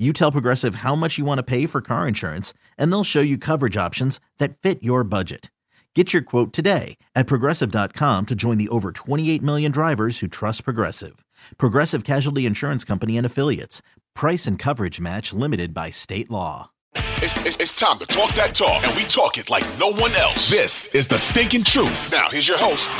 you 0.00 0.12
tell 0.14 0.32
Progressive 0.32 0.76
how 0.76 0.94
much 0.94 1.18
you 1.18 1.26
want 1.26 1.38
to 1.38 1.42
pay 1.42 1.66
for 1.66 1.82
car 1.82 2.08
insurance, 2.08 2.54
and 2.78 2.90
they'll 2.90 3.04
show 3.04 3.20
you 3.20 3.36
coverage 3.36 3.76
options 3.76 4.18
that 4.38 4.56
fit 4.56 4.82
your 4.82 5.04
budget. 5.04 5.50
Get 5.94 6.12
your 6.12 6.22
quote 6.22 6.52
today 6.52 6.96
at 7.14 7.26
progressive.com 7.26 8.26
to 8.26 8.34
join 8.36 8.58
the 8.58 8.68
over 8.68 8.92
28 8.92 9.42
million 9.42 9.72
drivers 9.72 10.20
who 10.20 10.28
trust 10.28 10.64
Progressive. 10.64 11.24
Progressive 11.58 12.04
Casualty 12.04 12.46
Insurance 12.46 12.84
Company 12.84 13.18
and 13.18 13.26
Affiliates. 13.26 13.82
Price 14.14 14.46
and 14.46 14.56
coverage 14.56 15.00
match 15.00 15.32
limited 15.32 15.74
by 15.74 15.90
state 15.90 16.30
law. 16.30 16.70
It's, 16.94 17.36
it's, 17.44 17.56
it's, 17.56 17.78
time 17.78 17.98
to 17.98 18.06
talk 18.06 18.32
that 18.34 18.54
talk, 18.54 18.86
and 18.86 18.96
we 18.96 19.04
talk 19.04 19.36
it 19.36 19.50
like 19.50 19.64
no 19.78 19.90
one 19.90 20.12
else. 20.12 20.48
This 20.48 20.86
is 20.88 21.06
the 21.06 21.18
stinking 21.18 21.64
truth. 21.64 22.10
Now, 22.10 22.28
here's 22.30 22.48
your 22.48 22.58
host, 22.58 22.90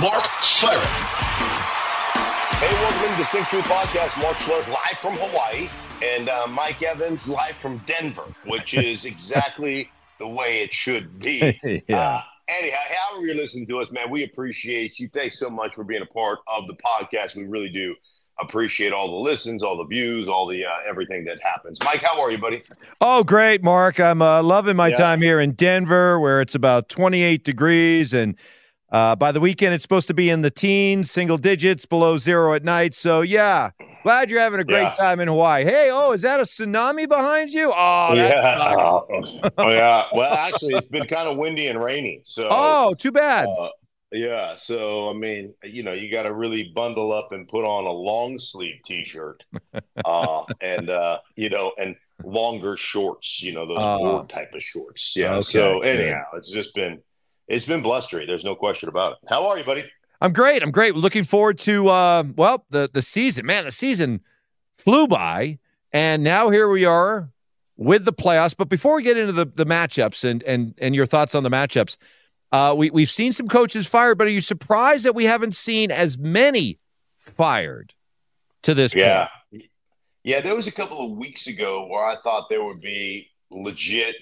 Mark 0.00 0.22
Schlereth. 0.40 1.73
Hey, 2.58 2.72
welcome 2.74 3.10
to 3.10 3.16
the 3.18 3.24
Stinkin' 3.24 3.46
Truth 3.50 3.64
Podcast. 3.64 4.22
Mark 4.22 4.36
Schlereth 4.36 4.68
live 4.68 4.98
from 4.98 5.14
Hawaii 5.14 5.68
and 6.02 6.28
uh, 6.28 6.46
Mike 6.48 6.82
Evans 6.82 7.28
live 7.28 7.56
from 7.56 7.78
Denver, 7.78 8.24
which 8.46 8.74
is 8.74 9.04
exactly 9.06 9.90
the 10.18 10.28
way 10.28 10.62
it 10.62 10.72
should 10.72 11.18
be. 11.18 11.60
yeah. 11.88 11.98
Uh, 11.98 12.22
anyhow, 12.48 12.78
however 12.88 13.26
you're 13.26 13.34
listening 13.34 13.66
to 13.66 13.80
us, 13.80 13.90
man, 13.90 14.08
we 14.08 14.22
appreciate 14.22 15.00
you. 15.00 15.08
Thanks 15.12 15.38
so 15.38 15.50
much 15.50 15.74
for 15.74 15.82
being 15.82 16.02
a 16.02 16.06
part 16.06 16.38
of 16.46 16.68
the 16.68 16.74
podcast. 16.74 17.34
We 17.34 17.44
really 17.44 17.70
do 17.70 17.94
appreciate 18.40 18.92
all 18.92 19.08
the 19.08 19.16
listens, 19.30 19.62
all 19.62 19.76
the 19.76 19.86
views, 19.86 20.28
all 20.28 20.46
the 20.46 20.64
uh, 20.64 20.88
everything 20.88 21.24
that 21.24 21.40
happens. 21.42 21.78
Mike, 21.84 22.02
how 22.02 22.20
are 22.20 22.30
you, 22.30 22.38
buddy? 22.38 22.62
Oh, 23.00 23.24
great, 23.24 23.62
Mark. 23.62 23.98
I'm 23.98 24.22
uh, 24.22 24.42
loving 24.42 24.76
my 24.76 24.88
yeah. 24.88 24.96
time 24.96 25.20
here 25.20 25.40
in 25.40 25.52
Denver, 25.52 26.20
where 26.20 26.40
it's 26.40 26.54
about 26.54 26.88
28 26.88 27.44
degrees 27.44 28.12
and 28.12 28.36
uh, 28.90 29.16
by 29.16 29.32
the 29.32 29.40
weekend, 29.40 29.74
it's 29.74 29.82
supposed 29.82 30.08
to 30.08 30.14
be 30.14 30.30
in 30.30 30.42
the 30.42 30.50
teens, 30.50 31.10
single 31.10 31.38
digits, 31.38 31.86
below 31.86 32.18
zero 32.18 32.54
at 32.54 32.64
night. 32.64 32.94
So, 32.94 33.22
yeah, 33.22 33.70
glad 34.02 34.30
you're 34.30 34.40
having 34.40 34.60
a 34.60 34.64
great 34.64 34.82
yeah. 34.82 34.92
time 34.92 35.20
in 35.20 35.28
Hawaii. 35.28 35.64
Hey, 35.64 35.90
oh, 35.92 36.12
is 36.12 36.22
that 36.22 36.40
a 36.40 36.44
tsunami 36.44 37.08
behind 37.08 37.50
you? 37.50 37.72
Oh, 37.74 38.12
yeah. 38.14 39.00
oh, 39.58 39.70
yeah. 39.70 40.04
Well, 40.12 40.32
actually, 40.32 40.74
it's 40.74 40.86
been 40.86 41.06
kind 41.06 41.28
of 41.28 41.36
windy 41.36 41.66
and 41.66 41.82
rainy. 41.82 42.20
So, 42.24 42.48
oh, 42.50 42.94
too 42.94 43.10
bad. 43.10 43.48
Uh, 43.48 43.70
yeah. 44.12 44.54
So, 44.56 45.10
I 45.10 45.14
mean, 45.14 45.54
you 45.64 45.82
know, 45.82 45.92
you 45.92 46.10
got 46.10 46.22
to 46.22 46.32
really 46.32 46.70
bundle 46.74 47.12
up 47.12 47.32
and 47.32 47.48
put 47.48 47.64
on 47.64 47.84
a 47.86 47.92
long 47.92 48.38
sleeve 48.38 48.76
t 48.84 49.04
shirt 49.04 49.42
uh, 50.04 50.44
and, 50.60 50.88
uh, 50.88 51.18
you 51.34 51.48
know, 51.50 51.72
and 51.78 51.96
longer 52.22 52.76
shorts, 52.76 53.42
you 53.42 53.52
know, 53.52 53.66
those 53.66 53.78
uh, 53.80 53.98
board 53.98 54.28
type 54.28 54.54
of 54.54 54.62
shorts. 54.62 55.14
Yeah. 55.16 55.34
Okay. 55.34 55.42
So, 55.42 55.80
anyhow, 55.80 56.24
it's 56.34 56.50
just 56.50 56.74
been 56.74 57.02
it's 57.48 57.64
been 57.64 57.82
blustery. 57.82 58.26
There's 58.26 58.44
no 58.44 58.54
question 58.54 58.88
about 58.88 59.12
it. 59.12 59.28
How 59.28 59.46
are 59.48 59.58
you, 59.58 59.64
buddy? 59.64 59.84
I'm 60.20 60.32
great. 60.32 60.62
I'm 60.62 60.70
great. 60.70 60.94
Looking 60.94 61.24
forward 61.24 61.58
to 61.60 61.88
uh, 61.88 62.24
well 62.36 62.64
the 62.70 62.88
the 62.92 63.02
season. 63.02 63.46
Man, 63.46 63.64
the 63.64 63.72
season 63.72 64.20
flew 64.72 65.06
by, 65.06 65.58
and 65.92 66.22
now 66.22 66.50
here 66.50 66.68
we 66.68 66.84
are 66.84 67.30
with 67.76 68.04
the 68.04 68.12
playoffs. 68.12 68.54
But 68.56 68.68
before 68.68 68.96
we 68.96 69.02
get 69.02 69.16
into 69.16 69.32
the 69.32 69.46
the 69.46 69.66
matchups 69.66 70.24
and 70.24 70.42
and 70.44 70.74
and 70.78 70.94
your 70.94 71.06
thoughts 71.06 71.34
on 71.34 71.42
the 71.42 71.50
matchups, 71.50 71.96
uh, 72.52 72.74
we 72.76 72.90
we've 72.90 73.10
seen 73.10 73.32
some 73.32 73.48
coaches 73.48 73.86
fired, 73.86 74.16
but 74.16 74.26
are 74.26 74.30
you 74.30 74.40
surprised 74.40 75.04
that 75.04 75.14
we 75.14 75.24
haven't 75.24 75.54
seen 75.54 75.90
as 75.90 76.16
many 76.16 76.78
fired 77.18 77.92
to 78.62 78.74
this 78.74 78.94
point? 78.94 79.06
yeah. 79.06 79.28
point? 79.50 79.64
Yeah, 80.22 80.40
there 80.40 80.56
was 80.56 80.66
a 80.66 80.72
couple 80.72 81.04
of 81.04 81.18
weeks 81.18 81.48
ago 81.48 81.86
where 81.86 82.02
I 82.02 82.16
thought 82.16 82.48
there 82.48 82.64
would 82.64 82.80
be 82.80 83.28
legit 83.50 84.16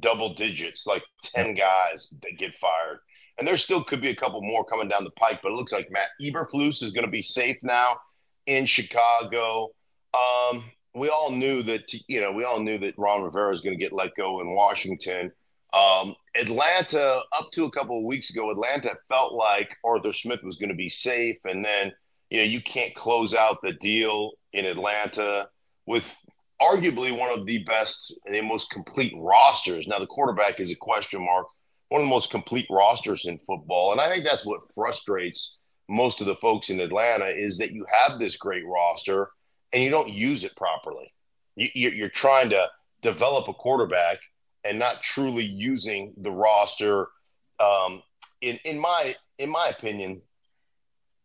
double 0.00 0.34
digits, 0.34 0.86
like 0.86 1.02
10 1.22 1.54
guys 1.54 2.12
that 2.22 2.38
get 2.38 2.54
fired. 2.54 3.00
And 3.38 3.46
there 3.46 3.58
still 3.58 3.84
could 3.84 4.00
be 4.00 4.10
a 4.10 4.16
couple 4.16 4.40
more 4.42 4.64
coming 4.64 4.88
down 4.88 5.04
the 5.04 5.10
pike, 5.10 5.40
but 5.42 5.52
it 5.52 5.56
looks 5.56 5.72
like 5.72 5.90
Matt 5.90 6.08
Eberflus 6.20 6.82
is 6.82 6.92
going 6.92 7.04
to 7.04 7.10
be 7.10 7.22
safe 7.22 7.58
now 7.62 7.98
in 8.46 8.64
Chicago. 8.64 9.70
Um, 10.14 10.64
we 10.94 11.10
all 11.10 11.30
knew 11.30 11.62
that, 11.64 11.92
you 12.08 12.20
know, 12.20 12.32
we 12.32 12.44
all 12.44 12.60
knew 12.60 12.78
that 12.78 12.94
Ron 12.96 13.22
Rivera 13.22 13.52
is 13.52 13.60
going 13.60 13.76
to 13.76 13.82
get 13.82 13.92
let 13.92 14.14
go 14.14 14.40
in 14.40 14.54
Washington. 14.54 15.30
Um, 15.74 16.14
Atlanta, 16.34 17.20
up 17.38 17.50
to 17.52 17.64
a 17.64 17.70
couple 17.70 17.98
of 17.98 18.04
weeks 18.04 18.30
ago, 18.30 18.50
Atlanta 18.50 18.94
felt 19.08 19.34
like 19.34 19.76
Arthur 19.84 20.14
Smith 20.14 20.42
was 20.42 20.56
going 20.56 20.70
to 20.70 20.76
be 20.76 20.88
safe. 20.88 21.36
And 21.44 21.62
then, 21.62 21.92
you 22.30 22.38
know, 22.38 22.44
you 22.44 22.62
can't 22.62 22.94
close 22.94 23.34
out 23.34 23.58
the 23.62 23.72
deal 23.74 24.32
in 24.54 24.64
Atlanta 24.64 25.48
with 25.86 26.16
arguably 26.60 27.16
one 27.16 27.38
of 27.38 27.46
the 27.46 27.58
best 27.64 28.14
and 28.24 28.34
the 28.34 28.40
most 28.40 28.70
complete 28.70 29.12
rosters. 29.16 29.86
Now, 29.86 29.98
the 29.98 30.06
quarterback 30.06 30.60
is 30.60 30.72
a 30.72 30.76
question 30.76 31.24
mark, 31.24 31.46
one 31.88 32.00
of 32.00 32.06
the 32.06 32.10
most 32.10 32.30
complete 32.30 32.66
rosters 32.70 33.26
in 33.26 33.38
football. 33.38 33.92
And 33.92 34.00
I 34.00 34.08
think 34.08 34.24
that's 34.24 34.46
what 34.46 34.72
frustrates 34.74 35.58
most 35.88 36.20
of 36.20 36.26
the 36.26 36.36
folks 36.36 36.70
in 36.70 36.80
Atlanta 36.80 37.26
is 37.26 37.58
that 37.58 37.72
you 37.72 37.86
have 37.92 38.18
this 38.18 38.36
great 38.36 38.64
roster 38.66 39.30
and 39.72 39.82
you 39.82 39.90
don't 39.90 40.12
use 40.12 40.44
it 40.44 40.56
properly. 40.56 41.12
You, 41.54 42.04
are 42.04 42.10
trying 42.10 42.50
to 42.50 42.68
develop 43.02 43.48
a 43.48 43.54
quarterback 43.54 44.18
and 44.64 44.78
not 44.78 45.02
truly 45.02 45.44
using 45.44 46.12
the 46.16 46.30
roster. 46.30 47.08
Um, 47.60 48.02
in 48.42 48.58
in 48.64 48.78
my 48.78 49.14
in 49.38 49.50
my 49.50 49.68
opinion, 49.68 50.20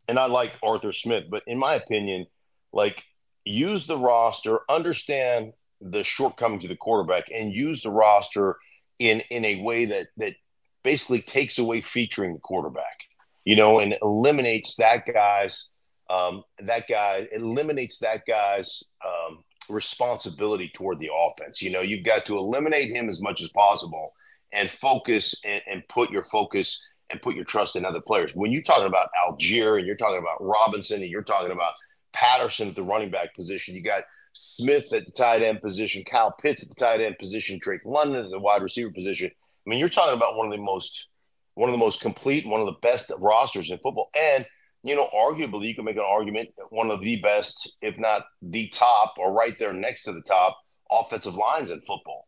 and 0.07 0.17
I 0.17 0.27
like 0.27 0.53
Arthur 0.63 0.93
Smith, 0.93 1.25
but 1.29 1.43
in 1.47 1.57
my 1.57 1.75
opinion, 1.75 2.27
like 2.71 3.03
use 3.45 3.87
the 3.87 3.97
roster, 3.97 4.59
understand 4.69 5.53
the 5.79 6.03
shortcomings 6.03 6.63
of 6.63 6.69
the 6.69 6.75
quarterback, 6.75 7.29
and 7.33 7.53
use 7.53 7.81
the 7.81 7.89
roster 7.89 8.57
in 8.99 9.21
in 9.29 9.45
a 9.45 9.61
way 9.61 9.85
that 9.85 10.07
that 10.17 10.35
basically 10.83 11.21
takes 11.21 11.57
away 11.57 11.81
featuring 11.81 12.33
the 12.33 12.39
quarterback, 12.39 13.05
you 13.45 13.55
know, 13.55 13.79
and 13.79 13.97
eliminates 14.01 14.75
that 14.77 15.05
guy's 15.11 15.69
um, 16.09 16.43
that 16.59 16.87
guy 16.87 17.27
eliminates 17.31 17.99
that 17.99 18.25
guy's 18.25 18.83
um, 19.05 19.43
responsibility 19.69 20.69
toward 20.73 20.99
the 20.99 21.09
offense. 21.13 21.61
You 21.61 21.71
know, 21.71 21.81
you've 21.81 22.05
got 22.05 22.25
to 22.25 22.37
eliminate 22.37 22.91
him 22.91 23.09
as 23.09 23.21
much 23.21 23.41
as 23.41 23.49
possible 23.49 24.13
and 24.51 24.69
focus 24.69 25.35
and, 25.45 25.61
and 25.67 25.87
put 25.87 26.11
your 26.11 26.23
focus 26.23 26.85
and 27.09 27.21
put 27.21 27.35
your 27.35 27.45
trust 27.45 27.75
in 27.75 27.85
other 27.85 28.01
players. 28.01 28.35
When 28.35 28.51
you're 28.51 28.61
talking 28.61 28.87
about 28.87 29.09
Allgeier 29.25 29.77
and 29.77 29.87
you're 29.87 29.95
talking 29.95 30.19
about 30.19 30.43
Robinson 30.43 31.01
and 31.01 31.09
you're 31.09 31.23
talking 31.23 31.51
about 31.51 31.73
Patterson 32.13 32.69
at 32.69 32.75
the 32.75 32.83
running 32.83 33.09
back 33.09 33.33
position. 33.35 33.75
You 33.75 33.83
got 33.83 34.03
Smith 34.33 34.93
at 34.93 35.05
the 35.05 35.11
tight 35.11 35.41
end 35.41 35.61
position, 35.61 36.03
Kyle 36.03 36.33
Pitts 36.41 36.63
at 36.63 36.69
the 36.69 36.75
tight 36.75 37.01
end 37.01 37.17
position, 37.19 37.59
Drake 37.61 37.81
London 37.85 38.25
at 38.25 38.31
the 38.31 38.39
wide 38.39 38.61
receiver 38.61 38.91
position. 38.91 39.29
I 39.33 39.69
mean, 39.69 39.79
you're 39.79 39.89
talking 39.89 40.15
about 40.15 40.37
one 40.37 40.47
of 40.47 40.51
the 40.51 40.57
most 40.57 41.07
one 41.55 41.69
of 41.69 41.73
the 41.73 41.85
most 41.85 42.01
complete, 42.01 42.45
one 42.45 42.61
of 42.61 42.65
the 42.65 42.79
best 42.81 43.11
rosters 43.19 43.69
in 43.69 43.77
football. 43.79 44.09
And, 44.19 44.45
you 44.83 44.95
know, 44.95 45.09
arguably 45.13 45.67
you 45.67 45.75
can 45.75 45.85
make 45.85 45.97
an 45.97 46.03
argument 46.07 46.49
one 46.69 46.89
of 46.89 47.01
the 47.01 47.21
best, 47.21 47.73
if 47.81 47.97
not 47.97 48.23
the 48.41 48.69
top, 48.69 49.15
or 49.17 49.33
right 49.33 49.57
there 49.59 49.73
next 49.73 50.03
to 50.03 50.13
the 50.13 50.21
top 50.21 50.57
offensive 50.89 51.35
lines 51.35 51.69
in 51.69 51.81
football. 51.81 52.27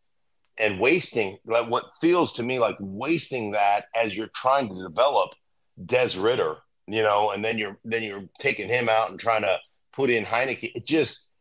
And 0.59 0.79
wasting 0.79 1.37
like 1.45 1.67
what 1.67 1.85
feels 1.99 2.33
to 2.33 2.43
me 2.43 2.59
like 2.59 2.75
wasting 2.79 3.51
that 3.51 3.85
as 3.95 4.15
you're 4.15 4.29
trying 4.35 4.69
to 4.69 4.87
develop 4.87 5.31
Des 5.83 6.19
Ridder, 6.19 6.57
you 6.85 7.01
know, 7.01 7.31
and 7.31 7.43
then 7.43 7.57
you're 7.57 7.79
then 7.83 8.03
you're 8.03 8.25
taking 8.39 8.67
him 8.67 8.87
out 8.87 9.09
and 9.09 9.19
trying 9.19 9.41
to 9.41 9.57
put 9.93 10.09
in 10.09 10.25
Heinicke. 10.25 10.71
It 10.75 10.85
just 10.85 11.31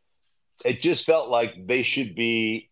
it 0.65 0.81
just 0.81 1.05
felt 1.05 1.29
like 1.29 1.67
they 1.67 1.83
should 1.83 2.15
be, 2.15 2.71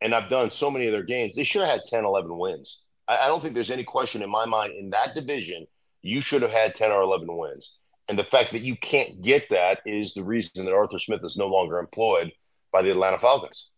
and 0.00 0.14
I've 0.14 0.28
done 0.28 0.50
so 0.50 0.70
many 0.70 0.86
of 0.86 0.92
their 0.92 1.04
games, 1.04 1.36
they 1.36 1.44
should 1.44 1.62
have 1.62 1.70
had 1.70 1.84
10, 1.84 2.04
11 2.04 2.36
wins. 2.36 2.84
I, 3.06 3.18
I 3.18 3.26
don't 3.26 3.42
think 3.42 3.54
there's 3.54 3.70
any 3.70 3.84
question 3.84 4.22
in 4.22 4.30
my 4.30 4.44
mind 4.44 4.72
in 4.76 4.90
that 4.90 5.14
division, 5.14 5.66
you 6.02 6.20
should 6.20 6.42
have 6.42 6.50
had 6.50 6.74
10 6.74 6.90
or 6.90 7.02
11 7.02 7.28
wins. 7.30 7.78
And 8.08 8.18
the 8.18 8.24
fact 8.24 8.52
that 8.52 8.62
you 8.62 8.74
can't 8.76 9.22
get 9.22 9.50
that 9.50 9.80
is 9.84 10.14
the 10.14 10.24
reason 10.24 10.64
that 10.64 10.72
Arthur 10.72 10.98
Smith 10.98 11.20
is 11.22 11.36
no 11.36 11.46
longer 11.46 11.78
employed 11.78 12.32
by 12.72 12.82
the 12.82 12.90
Atlanta 12.90 13.18
Falcons. 13.18 13.70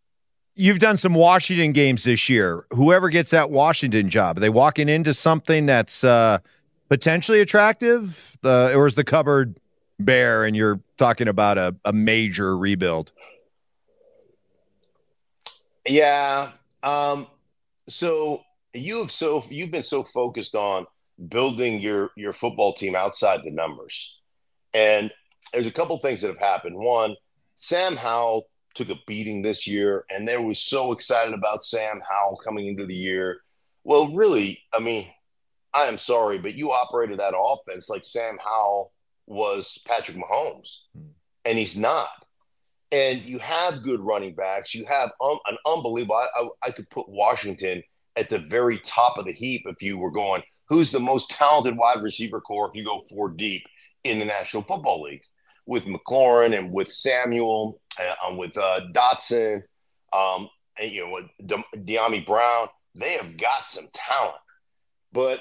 You've 0.55 0.79
done 0.79 0.97
some 0.97 1.15
Washington 1.15 1.73
games 1.73 2.05
this 2.05 2.29
year. 2.29 2.65
Whoever 2.73 3.09
gets 3.09 3.31
that 3.33 3.51
Washington 3.51 4.09
job, 4.09 4.37
are 4.37 4.41
they 4.41 4.49
walking 4.49 4.89
into 4.89 5.15
something 5.15 5.67
that's 5.67 6.05
uh, 6.05 6.39
potentially 6.89 7.41
attractive, 7.41 8.37
uh, 8.45 8.73
or 8.75 8.87
is 8.87 8.95
the 8.95 9.05
cupboard 9.05 9.59
bare 10.05 10.45
and 10.45 10.57
you're 10.57 10.81
talking 10.97 11.29
about 11.29 11.59
a, 11.59 11.77
a 11.85 11.93
major 11.93 12.57
rebuild? 12.57 13.13
Yeah. 15.87 16.51
Um, 16.83 17.27
so 17.89 18.43
you 18.73 18.99
have 18.99 19.11
so 19.11 19.45
you've 19.49 19.71
been 19.71 19.83
so 19.83 20.03
focused 20.03 20.55
on 20.55 20.87
building 21.29 21.81
your 21.81 22.11
your 22.17 22.33
football 22.33 22.73
team 22.73 22.95
outside 22.95 23.41
the 23.45 23.51
numbers, 23.51 24.21
and 24.73 25.13
there's 25.53 25.67
a 25.67 25.73
couple 25.73 25.99
things 25.99 26.23
that 26.23 26.29
have 26.29 26.39
happened. 26.39 26.77
One, 26.77 27.17
Sam 27.57 27.97
Howell 27.97 28.49
took 28.75 28.89
a 28.89 28.99
beating 29.07 29.43
this 29.43 29.67
year, 29.67 30.05
and 30.11 30.27
they 30.27 30.37
were 30.37 30.55
so 30.55 30.93
excited 30.93 31.35
about 31.35 31.65
Sam 31.65 32.01
Howell 32.09 32.41
coming 32.45 32.69
into 32.69 32.87
the 32.87 32.95
year. 32.95 33.41
Well, 33.83 34.15
really, 34.15 34.63
I 34.73 34.79
mean, 34.79 35.07
I 35.75 35.85
am 35.85 35.99
sorry, 35.99 36.39
but 36.39 36.55
you 36.55 36.71
operated 36.71 37.19
that 37.19 37.35
offense 37.37 37.89
like 37.89 38.05
Sam 38.05 38.39
Howell 38.43 38.93
was 39.31 39.79
Patrick 39.87 40.17
Mahomes, 40.17 40.81
hmm. 40.95 41.07
and 41.45 41.57
he's 41.57 41.77
not. 41.77 42.09
And 42.93 43.23
you 43.23 43.39
have 43.39 43.85
good 43.85 44.01
running 44.01 44.35
backs. 44.35 44.75
You 44.75 44.85
have 44.87 45.11
um, 45.21 45.39
an 45.47 45.57
unbelievable. 45.65 46.17
I, 46.17 46.27
I, 46.35 46.49
I 46.65 46.71
could 46.73 46.91
put 46.91 47.09
Washington 47.09 47.83
at 48.17 48.29
the 48.29 48.41
very 48.41 48.79
top 48.79 49.17
of 49.17 49.25
the 49.25 49.33
heap 49.33 49.63
if 49.67 49.81
you 49.81 49.97
were 49.97 50.11
going, 50.11 50.43
who's 50.69 50.91
the 50.91 50.99
most 50.99 51.31
talented 51.31 51.77
wide 51.77 52.03
receiver 52.03 52.41
corps 52.41 52.69
if 52.69 52.75
you 52.75 52.85
go 52.85 53.01
four 53.09 53.31
deep 53.31 53.65
in 54.03 54.19
the 54.19 54.25
National 54.25 54.65
Football 54.65 55.03
League 55.03 55.23
with 55.67 55.85
McLaurin 55.85 56.59
and 56.59 56.73
with 56.73 56.93
Samuel, 56.93 57.81
uh, 58.01 58.35
with 58.35 58.59
uh, 58.59 58.81
Dotson, 58.93 59.63
um, 60.13 60.49
and 60.79 60.91
you 60.91 61.07
know 61.07 61.13
with 61.13 61.27
De- 61.47 61.79
Dyami 61.79 62.27
Brown. 62.27 62.67
They 62.97 63.13
have 63.13 63.37
got 63.37 63.69
some 63.69 63.87
talent, 63.95 64.35
but 65.13 65.41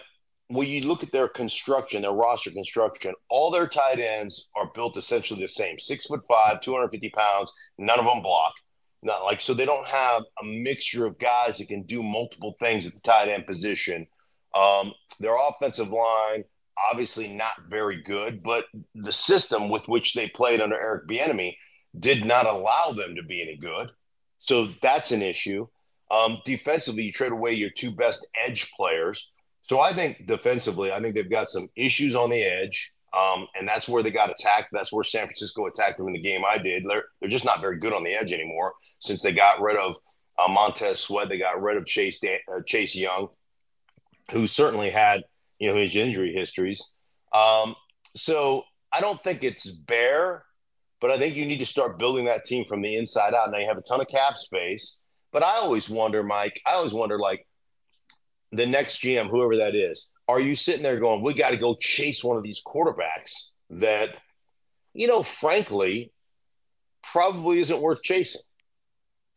when 0.50 0.68
you 0.68 0.82
look 0.88 1.04
at 1.04 1.12
their 1.12 1.28
construction, 1.28 2.02
their 2.02 2.12
roster 2.12 2.52
construction, 2.52 3.14
all 3.30 3.52
their 3.52 3.68
tight 3.68 4.00
ends 4.00 4.50
are 4.56 4.72
built 4.74 4.98
essentially 4.98 5.42
the 5.42 5.48
same: 5.48 5.80
six 5.80 6.08
foot 6.08 6.22
five, 6.28 6.62
two 6.62 6.74
hundred 6.74 6.90
fifty 6.90 7.10
pounds. 7.10 7.54
None 7.78 8.00
of 8.00 8.06
them 8.06 8.22
block. 8.22 8.54
Not 9.02 9.24
like 9.24 9.40
so 9.40 9.54
they 9.54 9.66
don't 9.66 9.88
have 9.88 10.24
a 10.42 10.46
mixture 10.46 11.06
of 11.06 11.20
guys 11.20 11.58
that 11.58 11.68
can 11.68 11.84
do 11.84 12.04
multiple 12.04 12.56
things 12.60 12.86
at 12.86 12.94
the 12.94 13.00
tight 13.00 13.30
end 13.30 13.46
position. 13.46 14.08
Um, 14.56 14.94
their 15.20 15.38
offensive 15.38 15.90
line, 15.90 16.44
obviously 16.92 17.28
not 17.28 17.54
very 17.70 18.02
good, 18.02 18.44
but 18.44 18.66
the 18.96 19.14
system 19.14 19.70
with 19.70 19.88
which 19.88 20.16
they 20.16 20.28
played 20.28 20.62
under 20.62 20.76
Eric 20.76 21.08
Bieniemy 21.08 21.56
did 21.98 22.26
not 22.26 22.48
allow 22.48 22.92
them 22.92 23.16
to 23.16 23.24
be 23.24 23.42
any 23.42 23.56
good. 23.56 23.92
So 24.40 24.70
that's 24.82 25.12
an 25.12 25.22
issue. 25.22 25.68
Um, 26.12 26.40
defensively, 26.44 27.04
you 27.04 27.12
trade 27.14 27.32
away 27.32 27.54
your 27.54 27.70
two 27.70 27.92
best 27.92 28.26
edge 28.48 28.72
players. 28.72 29.32
So 29.70 29.80
I 29.80 29.94
think 29.94 30.26
defensively, 30.26 30.92
I 30.92 31.00
think 31.00 31.14
they've 31.14 31.30
got 31.30 31.52
some 31.52 31.70
issues 31.76 32.16
on 32.16 32.32
the 32.32 32.42
edge. 32.42 32.92
Um, 33.16 33.46
and 33.56 33.68
that's 33.68 33.88
where 33.88 34.02
they 34.02 34.10
got 34.10 34.32
attacked. 34.32 34.70
That's 34.72 34.92
where 34.92 35.04
San 35.04 35.26
Francisco 35.26 35.68
attacked 35.68 36.00
them 36.00 36.08
in 36.08 36.14
the 36.14 36.22
game 36.22 36.42
I 36.44 36.58
did. 36.58 36.86
They're, 36.88 37.04
they're 37.22 37.30
just 37.30 37.46
not 37.46 37.62
very 37.62 37.78
good 37.78 37.94
on 37.94 38.04
the 38.04 38.10
edge 38.10 38.32
anymore 38.32 38.74
since 38.98 39.22
they 39.22 39.32
got 39.32 39.62
rid 39.62 39.78
of 39.78 39.96
uh, 40.44 40.52
Montez 40.52 41.00
Sweat. 41.00 41.30
They 41.30 41.38
got 41.38 41.62
rid 41.62 41.78
of 41.78 41.86
Chase 41.86 42.20
Dan- 42.20 42.40
uh, 42.52 42.62
Chase 42.66 42.96
Young, 42.96 43.28
who 44.32 44.48
certainly 44.48 44.90
had 44.90 45.24
you 45.60 45.70
know 45.70 45.76
his 45.76 45.96
injury 45.96 46.34
histories. 46.34 46.96
Um, 47.32 47.76
so 48.16 48.64
I 48.92 49.02
don't 49.02 49.22
think 49.24 49.44
it's 49.44 49.70
bare, 49.70 50.46
but 51.00 51.12
I 51.12 51.20
think 51.20 51.36
you 51.36 51.46
need 51.46 51.60
to 51.60 51.66
start 51.68 52.00
building 52.00 52.26
that 52.26 52.46
team 52.46 52.66
from 52.66 52.82
the 52.82 52.96
inside 52.96 53.36
out. 53.36 53.52
Now 53.52 53.60
you 53.60 53.68
have 53.68 53.78
a 53.78 53.82
ton 53.82 54.02
of 54.02 54.08
cap 54.08 54.38
space, 54.38 55.00
but 55.32 55.44
I 55.44 55.58
always 55.58 55.92
wonder, 55.92 56.24
Mike. 56.24 56.60
I 56.66 56.72
always 56.72 56.94
wonder, 56.94 57.20
like 57.20 57.46
the 58.52 58.66
next 58.66 59.02
GM, 59.02 59.28
whoever 59.28 59.58
that 59.58 59.76
is, 59.76 60.12
are 60.28 60.40
you 60.40 60.56
sitting 60.56 60.84
there 60.84 61.00
going, 61.00 61.24
we 61.24 61.34
got 61.34 61.52
to 61.52 61.58
go 61.58 61.76
chase 61.76 62.24
one 62.24 62.38
of 62.38 62.44
these 62.44 62.62
quarterbacks 62.66 63.52
that, 63.72 64.16
you 64.94 65.08
know, 65.08 65.24
frankly, 65.24 66.12
probably 67.04 67.60
isn't 67.60 67.82
worth 67.82 68.04
chasing? 68.04 68.42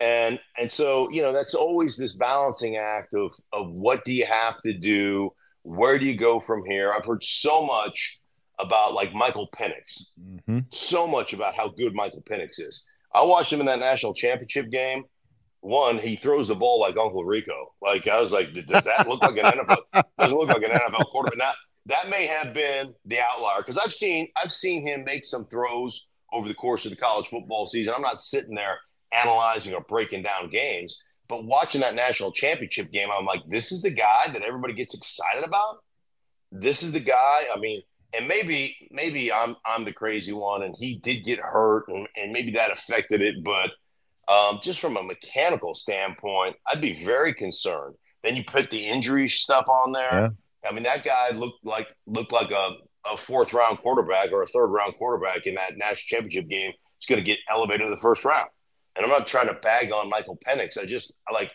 And 0.00 0.40
and 0.58 0.70
so, 0.70 1.08
you 1.10 1.22
know, 1.22 1.32
that's 1.32 1.54
always 1.54 1.96
this 1.96 2.14
balancing 2.14 2.76
act 2.76 3.14
of 3.14 3.34
of 3.52 3.70
what 3.70 4.04
do 4.04 4.12
you 4.12 4.26
have 4.26 4.60
to 4.62 4.72
do? 4.72 5.32
Where 5.62 5.98
do 5.98 6.04
you 6.04 6.16
go 6.16 6.40
from 6.40 6.64
here? 6.66 6.92
I've 6.92 7.06
heard 7.06 7.22
so 7.22 7.64
much 7.64 8.20
about 8.58 8.94
like 8.94 9.14
Michael 9.14 9.48
Penix, 9.54 10.10
mm-hmm. 10.20 10.60
so 10.70 11.06
much 11.06 11.32
about 11.32 11.54
how 11.54 11.68
good 11.68 11.94
Michael 11.94 12.22
Penix 12.22 12.60
is. 12.60 12.84
I 13.14 13.22
watched 13.22 13.52
him 13.52 13.60
in 13.60 13.66
that 13.66 13.78
national 13.78 14.14
championship 14.14 14.70
game 14.70 15.04
one, 15.62 15.96
he 15.96 16.16
throws 16.16 16.48
the 16.48 16.56
ball 16.56 16.80
like 16.80 16.96
Uncle 16.96 17.24
Rico. 17.24 17.72
Like 17.80 18.08
I 18.08 18.20
was 18.20 18.32
like, 18.32 18.52
does 18.66 18.84
that 18.84 19.08
look 19.08 19.22
like 19.22 19.36
an 19.36 19.44
NFL? 19.44 20.02
Doesn't 20.18 20.36
look 20.36 20.48
like 20.48 20.62
an 20.62 20.70
NFL 20.70 21.06
quarterback. 21.10 21.38
Now 21.38 21.52
that 21.86 22.10
may 22.10 22.26
have 22.26 22.52
been 22.52 22.94
the 23.04 23.20
outlier 23.20 23.58
because 23.58 23.78
I've 23.78 23.92
seen 23.92 24.28
I've 24.42 24.52
seen 24.52 24.86
him 24.86 25.04
make 25.04 25.24
some 25.24 25.46
throws 25.46 26.08
over 26.32 26.48
the 26.48 26.54
course 26.54 26.84
of 26.84 26.90
the 26.90 26.96
college 26.96 27.28
football 27.28 27.66
season. 27.66 27.94
I'm 27.94 28.02
not 28.02 28.20
sitting 28.20 28.56
there 28.56 28.78
analyzing 29.12 29.74
or 29.74 29.82
breaking 29.82 30.24
down 30.24 30.50
games, 30.50 31.00
but 31.28 31.44
watching 31.44 31.80
that 31.82 31.94
national 31.94 32.32
championship 32.32 32.90
game, 32.90 33.08
I'm 33.16 33.26
like, 33.26 33.42
this 33.48 33.70
is 33.70 33.82
the 33.82 33.90
guy 33.90 34.28
that 34.32 34.42
everybody 34.42 34.74
gets 34.74 34.96
excited 34.96 35.44
about. 35.44 35.78
This 36.50 36.82
is 36.82 36.90
the 36.90 37.00
guy. 37.00 37.44
I 37.54 37.58
mean, 37.60 37.82
and 38.18 38.26
maybe 38.26 38.76
maybe 38.90 39.32
I'm 39.32 39.56
I'm 39.64 39.84
the 39.84 39.92
crazy 39.92 40.32
one, 40.32 40.64
and 40.64 40.74
he 40.76 40.98
did 40.98 41.24
get 41.24 41.38
hurt, 41.38 41.84
and, 41.86 42.08
and 42.16 42.32
maybe 42.32 42.50
that 42.52 42.72
affected 42.72 43.22
it, 43.22 43.44
but 43.44 43.70
um, 44.28 44.60
just 44.62 44.80
from 44.80 44.96
a 44.96 45.02
mechanical 45.02 45.74
standpoint, 45.74 46.56
I'd 46.70 46.80
be 46.80 47.04
very 47.04 47.34
concerned. 47.34 47.96
Then 48.22 48.36
you 48.36 48.44
put 48.44 48.70
the 48.70 48.86
injury 48.86 49.28
stuff 49.28 49.68
on 49.68 49.92
there. 49.92 50.12
Yeah. 50.12 50.28
I 50.68 50.72
mean, 50.72 50.84
that 50.84 51.04
guy 51.04 51.30
looked 51.30 51.64
like 51.64 51.88
looked 52.06 52.32
like 52.32 52.50
a, 52.50 52.70
a 53.04 53.16
fourth 53.16 53.52
round 53.52 53.78
quarterback 53.78 54.30
or 54.32 54.42
a 54.42 54.46
third 54.46 54.68
round 54.68 54.94
quarterback 54.94 55.46
in 55.46 55.56
that 55.56 55.76
national 55.76 56.06
championship 56.06 56.48
game. 56.48 56.72
It's 56.98 57.06
going 57.06 57.20
to 57.20 57.24
get 57.24 57.40
elevated 57.50 57.86
to 57.86 57.90
the 57.90 57.96
first 57.96 58.24
round. 58.24 58.48
And 58.94 59.04
I'm 59.04 59.10
not 59.10 59.26
trying 59.26 59.48
to 59.48 59.54
bag 59.54 59.90
on 59.90 60.08
Michael 60.08 60.38
Penix. 60.46 60.78
I 60.78 60.86
just 60.86 61.14
like 61.32 61.52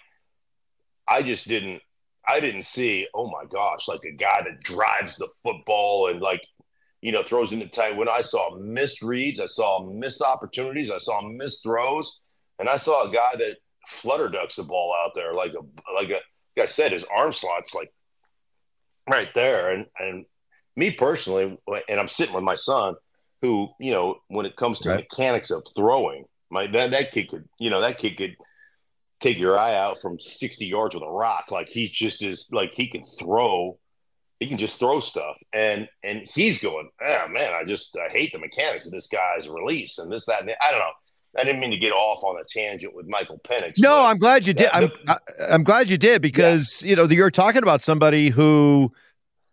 I 1.08 1.22
just 1.22 1.48
didn't 1.48 1.82
I 2.28 2.42
didn't 2.42 2.64
see, 2.64 3.08
oh 3.14 3.32
my 3.32 3.46
gosh, 3.50 3.88
like 3.88 4.04
a 4.04 4.12
guy 4.12 4.42
that 4.44 4.62
drives 4.62 5.16
the 5.16 5.30
football 5.44 6.10
and 6.10 6.20
like, 6.20 6.46
you 7.02 7.14
know, 7.14 7.24
throws 7.24 7.54
in 7.54 7.60
the 7.60 7.68
tight. 7.68 7.96
When 7.96 8.10
I 8.10 8.22
saw 8.22 8.58
missed 8.58 9.02
reads, 9.02 9.40
I 9.40 9.46
saw 9.46 9.90
missed 9.90 10.22
opportunities, 10.22 10.92
I 10.92 10.98
saw 10.98 11.22
missed 11.22 11.64
throws. 11.64 12.24
And 12.60 12.70
I 12.70 12.78
saw 12.78 13.08
a 13.08 13.12
guy 13.12 13.32
that 13.38 13.58
flutter 13.88 14.30
ducks 14.30 14.58
the 14.58 14.64
ball 14.64 14.94
out 15.04 15.14
there 15.16 15.34
like 15.34 15.54
a 15.54 15.94
like 15.94 16.10
a 16.10 16.20
like 16.58 16.64
I 16.64 16.66
said, 16.66 16.92
his 16.92 17.06
arm 17.06 17.32
slot's 17.32 17.74
like 17.74 17.92
right 19.10 19.30
there. 19.34 19.72
And 19.72 19.86
and 20.00 20.26
me 20.76 20.92
personally, 20.92 21.58
and 21.90 22.00
I'm 22.00 22.08
sitting 22.08 22.36
with 22.36 22.44
my 22.44 22.56
son, 22.56 22.96
who 23.42 23.70
you 23.80 23.92
know, 23.92 24.18
when 24.28 24.46
it 24.46 24.56
comes 24.56 24.80
to 24.80 24.90
right. 24.90 25.06
mechanics 25.10 25.52
of 25.52 25.64
throwing, 25.76 26.26
my 26.50 26.68
that 26.68 26.92
that 26.92 27.12
kid 27.12 27.30
could 27.30 27.48
you 27.60 27.70
know 27.70 27.82
that 27.82 27.98
kid 27.98 28.18
could 28.18 28.36
take 29.20 29.40
your 29.40 29.58
eye 29.58 29.76
out 29.76 30.00
from 30.00 30.20
60 30.20 30.66
yards 30.66 30.94
with 30.94 31.04
a 31.04 31.10
rock. 31.10 31.52
Like 31.52 31.70
he 31.70 31.90
just 31.90 32.22
is 32.22 32.48
like 32.52 32.74
he 32.74 32.88
can 32.88 33.04
throw. 33.04 33.78
He 34.40 34.48
can 34.48 34.60
just 34.60 34.78
throw 34.78 35.00
stuff, 35.00 35.38
and 35.52 35.90
and 36.04 36.28
he's 36.36 36.62
going, 36.62 36.90
oh 37.02 37.28
man, 37.30 37.54
I 37.54 37.64
just 37.64 37.98
I 37.98 38.10
hate 38.10 38.32
the 38.32 38.38
mechanics 38.38 38.86
of 38.86 38.92
this 38.92 39.08
guy's 39.08 39.50
release 39.50 39.98
and 39.98 40.12
this 40.12 40.28
that. 40.28 40.42
And 40.42 40.52
I 40.64 40.70
don't 40.70 40.80
know. 40.80 40.92
I 41.38 41.44
didn't 41.44 41.60
mean 41.62 41.72
to 41.72 41.78
get 41.78 41.92
off 41.92 42.24
on 42.24 42.40
a 42.40 42.44
tangent 42.44 42.96
with 42.96 43.08
Michael 43.08 43.40
Penix. 43.44 43.80
No, 43.80 44.00
I'm 44.00 44.18
glad 44.18 44.48
you 44.48 44.54
did. 44.54 44.70
I'm 44.74 44.92
I'm 45.50 45.64
glad 45.64 45.90
you 45.90 45.98
did 45.98 46.22
because 46.22 46.84
yeah. 46.84 46.90
you 46.90 46.96
know 46.96 47.04
you're 47.04 47.30
talking 47.30 47.62
about 47.62 47.82
somebody 47.82 48.30
who, 48.30 48.92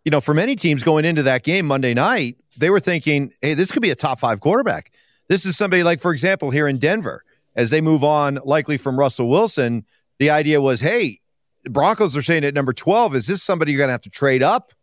you 0.03 0.11
know, 0.11 0.19
for 0.19 0.33
many 0.33 0.55
teams 0.55 0.81
going 0.81 1.05
into 1.05 1.21
that 1.23 1.43
game 1.43 1.67
Monday 1.67 1.93
night, 1.93 2.37
they 2.57 2.71
were 2.71 2.79
thinking, 2.79 3.31
"Hey, 3.41 3.53
this 3.53 3.71
could 3.71 3.83
be 3.83 3.91
a 3.91 3.95
top 3.95 4.19
five 4.19 4.39
quarterback." 4.39 4.91
This 5.27 5.45
is 5.45 5.57
somebody 5.57 5.83
like, 5.83 6.01
for 6.01 6.11
example, 6.11 6.49
here 6.49 6.67
in 6.67 6.79
Denver, 6.79 7.23
as 7.55 7.69
they 7.69 7.81
move 7.81 8.03
on, 8.03 8.39
likely 8.43 8.77
from 8.77 8.99
Russell 8.99 9.29
Wilson. 9.29 9.85
The 10.17 10.31
idea 10.31 10.61
was, 10.61 10.79
"Hey, 10.79 11.19
Broncos 11.65 12.17
are 12.17 12.21
saying 12.21 12.43
at 12.45 12.53
number 12.53 12.73
12, 12.73 13.15
is 13.15 13.27
this 13.27 13.43
somebody 13.43 13.71
you're 13.71 13.79
going 13.79 13.89
to 13.89 13.93
have 13.93 14.01
to 14.01 14.09
trade 14.09 14.41
up 14.41 14.73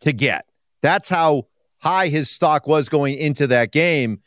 to 0.00 0.12
get?" 0.12 0.46
That's 0.80 1.08
how 1.08 1.48
high 1.78 2.08
his 2.08 2.30
stock 2.30 2.66
was 2.66 2.88
going 2.88 3.16
into 3.16 3.46
that 3.48 3.72
game 3.72 4.20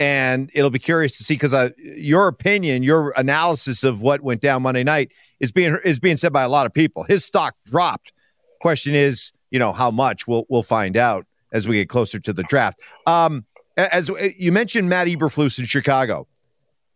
and 0.00 0.50
it'll 0.54 0.70
be 0.70 0.78
curious 0.78 1.18
to 1.18 1.24
see 1.24 1.34
because 1.34 1.52
uh, 1.52 1.68
your 1.76 2.26
opinion, 2.26 2.82
your 2.82 3.12
analysis 3.18 3.84
of 3.84 4.00
what 4.00 4.22
went 4.22 4.40
down 4.40 4.62
Monday 4.62 4.82
night 4.82 5.12
is 5.38 5.52
being 5.52 5.78
is 5.84 6.00
being 6.00 6.16
said 6.16 6.32
by 6.32 6.42
a 6.42 6.48
lot 6.48 6.64
of 6.64 6.72
people. 6.72 7.04
His 7.04 7.24
stock 7.24 7.54
dropped. 7.66 8.12
Question 8.60 8.94
is, 8.94 9.30
you 9.50 9.58
know, 9.58 9.72
how 9.72 9.90
much? 9.90 10.26
We'll 10.26 10.46
we'll 10.48 10.62
find 10.62 10.96
out 10.96 11.26
as 11.52 11.68
we 11.68 11.76
get 11.76 11.90
closer 11.90 12.18
to 12.18 12.32
the 12.32 12.42
draft. 12.44 12.80
Um, 13.06 13.44
as 13.76 14.08
uh, 14.08 14.14
you 14.36 14.52
mentioned, 14.52 14.88
Matt 14.88 15.06
Eberflus 15.06 15.58
in 15.58 15.66
Chicago 15.66 16.26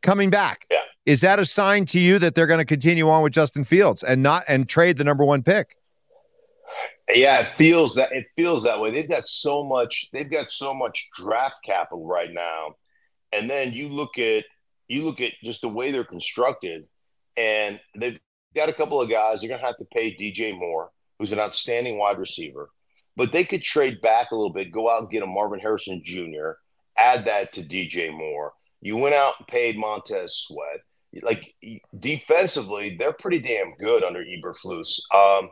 coming 0.02 0.30
back. 0.30 0.66
Yeah. 0.70 0.78
Is 1.04 1.20
that 1.20 1.38
a 1.38 1.44
sign 1.44 1.84
to 1.86 2.00
you 2.00 2.18
that 2.20 2.34
they're 2.34 2.46
going 2.46 2.58
to 2.58 2.64
continue 2.64 3.10
on 3.10 3.22
with 3.22 3.34
Justin 3.34 3.64
Fields 3.64 4.02
and 4.02 4.22
not 4.22 4.44
and 4.48 4.66
trade 4.66 4.96
the 4.96 5.04
number 5.04 5.24
one 5.24 5.42
pick? 5.42 5.76
Yeah, 7.14 7.40
it 7.40 7.48
feels 7.48 7.96
that 7.96 8.12
it 8.12 8.24
feels 8.34 8.64
that 8.64 8.80
way. 8.80 8.90
They've 8.90 9.08
got 9.08 9.26
so 9.26 9.62
much. 9.62 10.08
They've 10.10 10.30
got 10.30 10.50
so 10.50 10.72
much 10.72 11.10
draft 11.14 11.56
capital 11.62 12.06
right 12.06 12.32
now 12.32 12.76
and 13.34 13.50
then 13.50 13.72
you 13.72 13.88
look 13.88 14.18
at 14.18 14.44
you 14.88 15.04
look 15.04 15.20
at 15.20 15.32
just 15.42 15.62
the 15.62 15.68
way 15.68 15.90
they're 15.90 16.04
constructed, 16.04 16.84
and 17.36 17.80
they've 17.96 18.18
got 18.54 18.68
a 18.68 18.72
couple 18.72 19.00
of 19.00 19.08
guys. 19.08 19.40
They're 19.40 19.48
going 19.48 19.60
to 19.60 19.66
have 19.66 19.78
to 19.78 19.86
pay 19.86 20.14
DJ 20.14 20.56
Moore, 20.56 20.90
who's 21.18 21.32
an 21.32 21.40
outstanding 21.40 21.98
wide 21.98 22.18
receiver, 22.18 22.70
but 23.16 23.32
they 23.32 23.44
could 23.44 23.62
trade 23.62 24.00
back 24.00 24.30
a 24.30 24.36
little 24.36 24.52
bit, 24.52 24.72
go 24.72 24.90
out 24.90 25.00
and 25.00 25.10
get 25.10 25.22
a 25.22 25.26
Marvin 25.26 25.60
Harrison 25.60 26.02
Jr., 26.04 26.52
add 26.98 27.24
that 27.24 27.52
to 27.54 27.62
DJ 27.62 28.12
Moore. 28.12 28.52
You 28.80 28.96
went 28.96 29.14
out 29.14 29.34
and 29.38 29.48
paid 29.48 29.78
Montez 29.78 30.36
Sweat. 30.46 30.80
like 31.22 31.54
defensively, 31.98 32.96
they're 32.98 33.14
pretty 33.14 33.40
damn 33.40 33.74
good 33.78 34.04
under 34.04 34.22
Eberflus. 34.22 35.00
Um, 35.14 35.50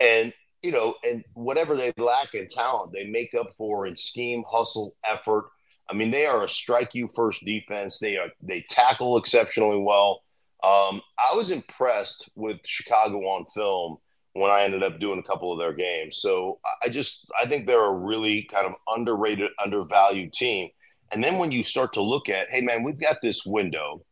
and 0.00 0.32
you 0.62 0.72
know, 0.72 0.94
and 1.04 1.24
whatever 1.34 1.76
they 1.76 1.92
lack 1.98 2.34
in 2.34 2.48
talent, 2.48 2.92
they 2.92 3.06
make 3.06 3.34
up 3.34 3.50
for 3.56 3.86
in 3.86 3.96
scheme, 3.96 4.42
hustle, 4.50 4.96
effort. 5.04 5.50
I 5.88 5.94
mean, 5.94 6.10
they 6.10 6.26
are 6.26 6.44
a 6.44 6.48
strike 6.48 6.94
you 6.94 7.08
first 7.14 7.44
defense. 7.44 7.98
They 7.98 8.16
are 8.16 8.28
they 8.42 8.64
tackle 8.68 9.16
exceptionally 9.16 9.78
well. 9.78 10.22
Um, 10.62 11.00
I 11.18 11.34
was 11.34 11.50
impressed 11.50 12.28
with 12.34 12.58
Chicago 12.64 13.18
on 13.20 13.46
film 13.54 13.98
when 14.34 14.50
I 14.50 14.62
ended 14.62 14.82
up 14.82 15.00
doing 15.00 15.18
a 15.18 15.22
couple 15.22 15.52
of 15.52 15.58
their 15.58 15.72
games. 15.72 16.18
So 16.18 16.58
I 16.84 16.88
just 16.88 17.26
I 17.40 17.46
think 17.46 17.66
they're 17.66 17.84
a 17.84 17.92
really 17.92 18.42
kind 18.42 18.66
of 18.66 18.74
underrated, 18.88 19.50
undervalued 19.62 20.32
team. 20.32 20.68
And 21.10 21.24
then 21.24 21.38
when 21.38 21.50
you 21.50 21.62
start 21.62 21.94
to 21.94 22.02
look 22.02 22.28
at, 22.28 22.50
hey 22.50 22.60
man, 22.60 22.82
we've 22.82 23.00
got 23.00 23.22
this 23.22 23.46
window, 23.46 24.04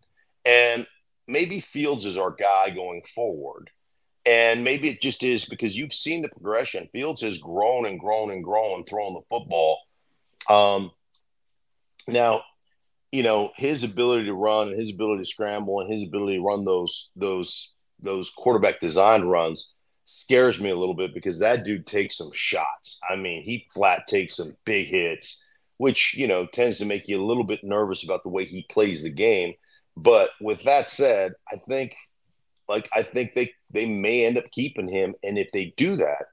and 0.45 0.87
maybe 1.29 1.61
Fields 1.61 2.07
is 2.07 2.17
our 2.17 2.31
guy 2.31 2.71
going 2.71 3.03
forward. 3.15 3.71
And 4.25 4.65
maybe 4.65 4.89
it 4.89 5.01
just 5.01 5.23
is 5.23 5.45
because 5.45 5.77
you've 5.77 5.93
seen 5.93 6.23
the 6.23 6.29
progression. 6.29 6.89
Fields 6.93 7.23
has 7.23 7.39
grown 7.39 7.87
and 7.87 8.01
grown 8.01 8.33
and 8.33 8.43
grown 8.43 8.85
throwing 8.85 9.15
the 9.15 9.21
football. 9.31 9.79
Um, 10.49 10.91
now, 12.09 12.43
you 13.13 13.23
know 13.23 13.53
his 13.57 13.85
ability 13.85 14.27
to 14.27 14.35
run 14.35 14.69
and 14.69 14.79
his 14.79 14.91
ability 14.91 15.23
to 15.23 15.29
scramble 15.29 15.81
and 15.81 15.91
his 15.91 16.03
ability 16.03 16.37
to 16.37 16.43
run 16.43 16.65
those 16.65 17.13
those 17.17 17.75
those 18.01 18.31
quarterback 18.31 18.81
designed 18.81 19.31
runs 19.31 19.73
scares 20.07 20.61
me 20.61 20.71
a 20.71 20.77
little 20.77 20.95
bit 20.95 21.13
because 21.15 21.41
that 21.41 21.65
dude 21.65 21.87
takes 21.87 22.17
some 22.17 22.31
shots. 22.33 23.01
I 23.09 23.17
mean, 23.17 23.43
he 23.43 23.69
flat 23.75 24.07
takes 24.07 24.37
some 24.37 24.57
big 24.65 24.87
hits, 24.87 25.45
which 25.79 26.15
you 26.15 26.27
know 26.27 26.47
tends 26.47 26.79
to 26.79 26.85
make 26.85 27.09
you 27.09 27.23
a 27.23 27.27
little 27.27 27.45
bit 27.45 27.61
nervous 27.63 28.05
about 28.05 28.23
the 28.23 28.29
way 28.29 28.45
he 28.45 28.67
plays 28.71 29.03
the 29.03 29.11
game. 29.11 29.55
But 29.97 30.31
with 30.41 30.63
that 30.65 30.91
said, 30.91 31.33
I 31.51 31.57
think 31.57 31.95
like 32.69 32.89
I 32.95 33.03
think 33.03 33.35
they 33.35 33.53
they 33.71 33.87
may 33.87 34.25
end 34.25 34.39
up 34.39 34.51
keeping 34.51 34.89
him, 34.89 35.15
and 35.23 35.39
if 35.39 35.51
they 35.53 35.75
do 35.77 35.97
that, 35.97 36.27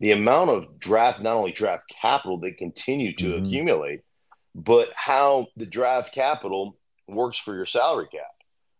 the 0.00 0.12
amount 0.12 0.50
of 0.50 0.78
draft 0.78 1.20
not 1.20 1.36
only 1.36 1.52
draft 1.52 1.84
capital 1.88 2.38
they 2.38 2.52
continue 2.52 3.14
to 3.16 3.34
mm-hmm. 3.34 3.44
accumulate, 3.44 4.00
but 4.54 4.90
how 4.94 5.46
the 5.56 5.66
draft 5.66 6.12
capital 6.12 6.76
works 7.08 7.38
for 7.38 7.54
your 7.54 7.66
salary 7.66 8.08
cap. 8.10 8.30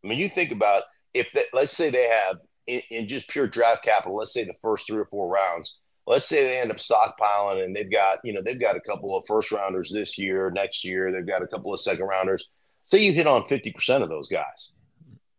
I 0.04 0.08
mean, 0.08 0.18
you 0.18 0.28
think 0.28 0.52
about 0.52 0.84
if 1.14 1.32
that, 1.32 1.46
let's 1.52 1.76
say 1.76 1.90
they 1.90 2.08
have 2.08 2.38
in, 2.66 2.80
in, 2.90 3.08
just 3.08 3.28
pure 3.28 3.46
draft 3.46 3.84
capital, 3.84 4.16
let's 4.16 4.32
say 4.32 4.44
the 4.44 4.54
first 4.62 4.86
three 4.86 4.98
or 4.98 5.06
four 5.06 5.28
rounds, 5.28 5.80
let's 6.06 6.26
say 6.26 6.44
they 6.44 6.60
end 6.60 6.70
up 6.70 6.78
stockpiling 6.78 7.64
and 7.64 7.74
they've 7.74 7.90
got, 7.90 8.18
you 8.24 8.32
know, 8.32 8.42
they've 8.42 8.60
got 8.60 8.76
a 8.76 8.80
couple 8.80 9.16
of 9.16 9.24
first 9.26 9.50
rounders 9.52 9.90
this 9.92 10.18
year, 10.18 10.50
next 10.50 10.84
year, 10.84 11.10
they've 11.12 11.26
got 11.26 11.42
a 11.42 11.46
couple 11.46 11.72
of 11.72 11.80
second 11.80 12.06
rounders. 12.06 12.48
Say 12.86 13.04
you 13.04 13.12
hit 13.12 13.26
on 13.26 13.42
50% 13.42 14.02
of 14.02 14.08
those 14.08 14.28
guys. 14.28 14.72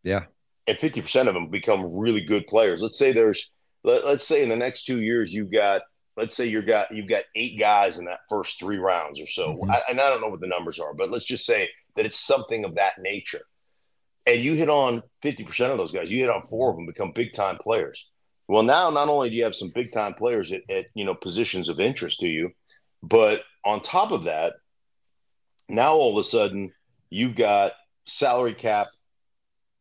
Yeah 0.04 0.24
and 0.68 0.78
50% 0.78 1.28
of 1.28 1.34
them 1.34 1.48
become 1.48 1.98
really 1.98 2.22
good 2.22 2.48
players. 2.48 2.82
Let's 2.82 2.98
say 2.98 3.12
there's, 3.12 3.54
let, 3.84 4.04
us 4.04 4.26
say 4.26 4.44
in 4.44 4.50
the 4.50 4.56
next 4.56 4.86
two 4.86 5.02
years, 5.02 5.34
you've 5.34 5.52
got, 5.52 5.82
let's 6.18 6.36
say 6.36 6.48
you've 6.48 6.68
got, 6.68 6.92
you've 6.92 7.08
got 7.08 7.24
eight 7.36 7.60
guys 7.60 8.00
in 8.00 8.06
that 8.06 8.20
first 8.30 8.60
three 8.60 8.78
rounds 8.78 9.20
or 9.20 9.28
so. 9.28 9.56
Mm-hmm. 9.56 9.72
I, 9.72 9.82
and 9.90 10.00
I 10.00 10.10
don't 10.10 10.22
know 10.22 10.30
what 10.30 10.42
the 10.42 10.48
numbers 10.48 10.80
are, 10.80 10.94
but 10.94 11.12
let's 11.12 11.26
just 11.26 11.46
say 11.46 11.70
that 11.96 12.06
it's 12.06 12.20
something 12.20 12.66
of 12.66 12.76
that 12.76 12.94
nature. 13.00 13.42
And 14.26 14.42
you 14.42 14.54
hit 14.54 14.70
on 14.70 15.02
50% 15.24 15.72
of 15.72 15.78
those 15.78 15.92
guys, 15.92 16.12
you 16.12 16.20
hit 16.20 16.30
on 16.30 16.44
four 16.44 16.70
of 16.70 16.76
them, 16.76 16.86
become 16.86 17.12
big 17.12 17.34
time 17.34 17.58
players. 17.58 18.10
Well, 18.48 18.64
now 18.64 18.90
not 18.90 19.08
only 19.08 19.30
do 19.30 19.36
you 19.38 19.46
have 19.46 19.56
some 19.56 19.72
big 19.74 19.92
time 19.94 20.14
players 20.14 20.52
at, 20.52 20.70
at 20.70 20.88
you 20.94 21.06
know 21.06 21.16
positions 21.16 21.70
of 21.70 21.80
interest 21.80 22.20
to 22.20 22.28
you, 22.28 22.52
but 23.02 23.44
on 23.64 23.80
top 23.80 24.12
of 24.12 24.26
that, 24.26 24.56
now 25.70 25.94
all 25.94 26.12
of 26.12 26.18
a 26.18 26.28
sudden 26.28 26.74
you've 27.10 27.36
got 27.36 27.72
salary 28.06 28.54
cap 28.54 28.90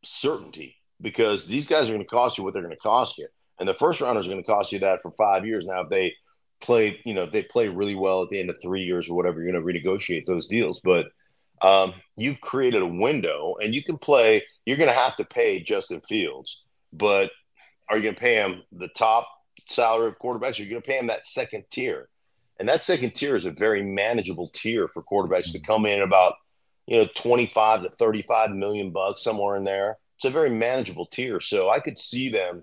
certainty 0.04 0.76
because 1.00 1.46
these 1.46 1.66
guys 1.66 1.84
are 1.88 1.92
going 1.92 1.98
to 1.98 2.04
cost 2.04 2.38
you 2.38 2.44
what 2.44 2.52
they're 2.52 2.62
going 2.62 2.74
to 2.74 2.80
cost 2.80 3.18
you. 3.18 3.26
And 3.60 3.68
the 3.68 3.74
first 3.74 4.00
rounders 4.00 4.26
are 4.26 4.30
going 4.30 4.42
to 4.42 4.50
cost 4.50 4.72
you 4.72 4.78
that 4.80 5.02
for 5.02 5.12
five 5.12 5.46
years. 5.46 5.66
Now, 5.66 5.82
if 5.82 5.90
they 5.90 6.14
play, 6.60 7.00
you 7.04 7.14
know, 7.14 7.26
they 7.26 7.42
play 7.42 7.68
really 7.68 7.94
well 7.94 8.22
at 8.22 8.30
the 8.30 8.40
end 8.40 8.50
of 8.50 8.56
three 8.60 8.82
years 8.82 9.08
or 9.08 9.14
whatever, 9.14 9.40
you're 9.40 9.52
going 9.52 9.62
to 9.62 9.80
renegotiate 9.80 10.26
those 10.26 10.46
deals. 10.46 10.80
But 10.80 11.06
um, 11.62 11.92
you've 12.16 12.40
created 12.40 12.82
a 12.82 12.86
window 12.86 13.56
and 13.62 13.74
you 13.74 13.84
can 13.84 13.98
play, 13.98 14.42
you're 14.64 14.78
going 14.78 14.88
to 14.88 14.94
have 14.94 15.16
to 15.18 15.24
pay 15.24 15.60
Justin 15.62 16.00
Fields, 16.00 16.64
but 16.92 17.30
are 17.88 17.96
you 17.96 18.02
going 18.02 18.14
to 18.14 18.20
pay 18.20 18.36
him 18.36 18.62
the 18.72 18.88
top 18.88 19.28
salary 19.68 20.08
of 20.08 20.18
quarterbacks? 20.18 20.58
Or 20.58 20.62
are 20.62 20.64
you 20.64 20.70
going 20.70 20.82
to 20.82 20.88
pay 20.88 20.98
him 20.98 21.08
that 21.08 21.26
second 21.26 21.64
tier? 21.70 22.08
And 22.58 22.68
that 22.68 22.82
second 22.82 23.14
tier 23.14 23.36
is 23.36 23.44
a 23.44 23.50
very 23.50 23.82
manageable 23.82 24.50
tier 24.54 24.88
for 24.88 25.02
quarterbacks 25.02 25.52
to 25.52 25.60
come 25.60 25.86
in 25.86 26.02
about, 26.02 26.34
you 26.86 26.98
know, 26.98 27.08
25 27.14 27.82
to 27.82 27.90
35 27.90 28.50
million 28.50 28.90
bucks, 28.90 29.22
somewhere 29.22 29.56
in 29.56 29.64
there 29.64 29.98
it's 30.20 30.26
a 30.26 30.30
very 30.30 30.50
manageable 30.50 31.06
tier. 31.06 31.40
So 31.40 31.70
I 31.70 31.80
could 31.80 31.98
see 31.98 32.28
them 32.28 32.62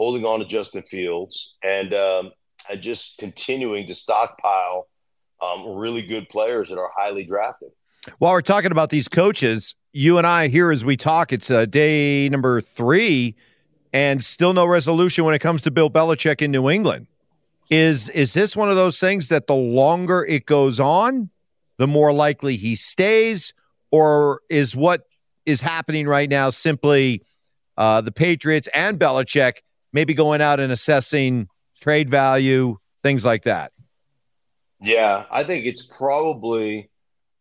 holding 0.00 0.24
on 0.24 0.38
to 0.38 0.46
Justin 0.46 0.82
Fields 0.82 1.58
and 1.62 1.92
um, 1.92 2.32
and 2.70 2.80
just 2.80 3.18
continuing 3.18 3.86
to 3.86 3.94
stockpile 3.94 4.88
um, 5.42 5.76
really 5.76 6.00
good 6.00 6.26
players 6.30 6.70
that 6.70 6.78
are 6.78 6.90
highly 6.96 7.22
drafted. 7.22 7.68
While 8.16 8.32
we're 8.32 8.40
talking 8.40 8.72
about 8.72 8.88
these 8.88 9.08
coaches, 9.08 9.74
you 9.92 10.16
and 10.16 10.26
I 10.26 10.48
here 10.48 10.70
as 10.70 10.86
we 10.86 10.96
talk, 10.96 11.34
it's 11.34 11.50
uh, 11.50 11.66
day 11.66 12.30
number 12.30 12.62
three, 12.62 13.36
and 13.92 14.24
still 14.24 14.54
no 14.54 14.64
resolution 14.64 15.26
when 15.26 15.34
it 15.34 15.40
comes 15.40 15.60
to 15.62 15.70
Bill 15.70 15.90
Belichick 15.90 16.40
in 16.40 16.50
New 16.50 16.70
England. 16.70 17.06
Is 17.68 18.08
is 18.08 18.32
this 18.32 18.56
one 18.56 18.70
of 18.70 18.76
those 18.76 18.98
things 18.98 19.28
that 19.28 19.48
the 19.48 19.54
longer 19.54 20.24
it 20.24 20.46
goes 20.46 20.80
on, 20.80 21.28
the 21.76 21.86
more 21.86 22.10
likely 22.10 22.56
he 22.56 22.74
stays, 22.74 23.52
or 23.90 24.40
is 24.48 24.74
what 24.74 25.02
is 25.44 25.60
happening 25.60 26.08
right 26.08 26.30
now 26.30 26.48
simply 26.48 27.22
uh, 27.76 28.00
the 28.00 28.12
Patriots 28.12 28.66
and 28.72 28.98
Belichick 28.98 29.58
maybe 29.92 30.14
going 30.14 30.40
out 30.40 30.60
and 30.60 30.72
assessing 30.72 31.48
trade 31.80 32.10
value, 32.10 32.78
things 33.02 33.24
like 33.24 33.44
that? 33.44 33.72
Yeah, 34.80 35.26
I 35.30 35.44
think 35.44 35.66
it's 35.66 35.86
probably 35.86 36.90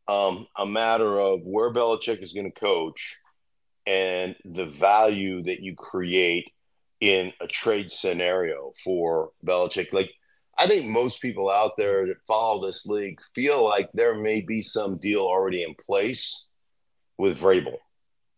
um, 0.07 0.47
a 0.57 0.65
matter 0.65 1.19
of 1.19 1.41
where 1.43 1.71
Belichick 1.71 2.21
is 2.21 2.33
going 2.33 2.51
to 2.51 2.59
coach 2.59 3.17
and 3.85 4.35
the 4.43 4.65
value 4.65 5.41
that 5.43 5.61
you 5.61 5.75
create 5.75 6.51
in 6.99 7.31
a 7.39 7.47
trade 7.47 7.89
scenario 7.89 8.73
for 8.83 9.31
Belichick. 9.45 9.93
Like, 9.93 10.11
I 10.57 10.67
think 10.67 10.87
most 10.87 11.21
people 11.21 11.49
out 11.49 11.71
there 11.77 12.05
that 12.07 12.17
follow 12.27 12.65
this 12.65 12.85
league 12.85 13.19
feel 13.33 13.63
like 13.63 13.89
there 13.93 14.15
may 14.15 14.41
be 14.41 14.61
some 14.61 14.97
deal 14.97 15.21
already 15.21 15.63
in 15.63 15.75
place 15.79 16.49
with 17.17 17.39
Vrabel. 17.39 17.77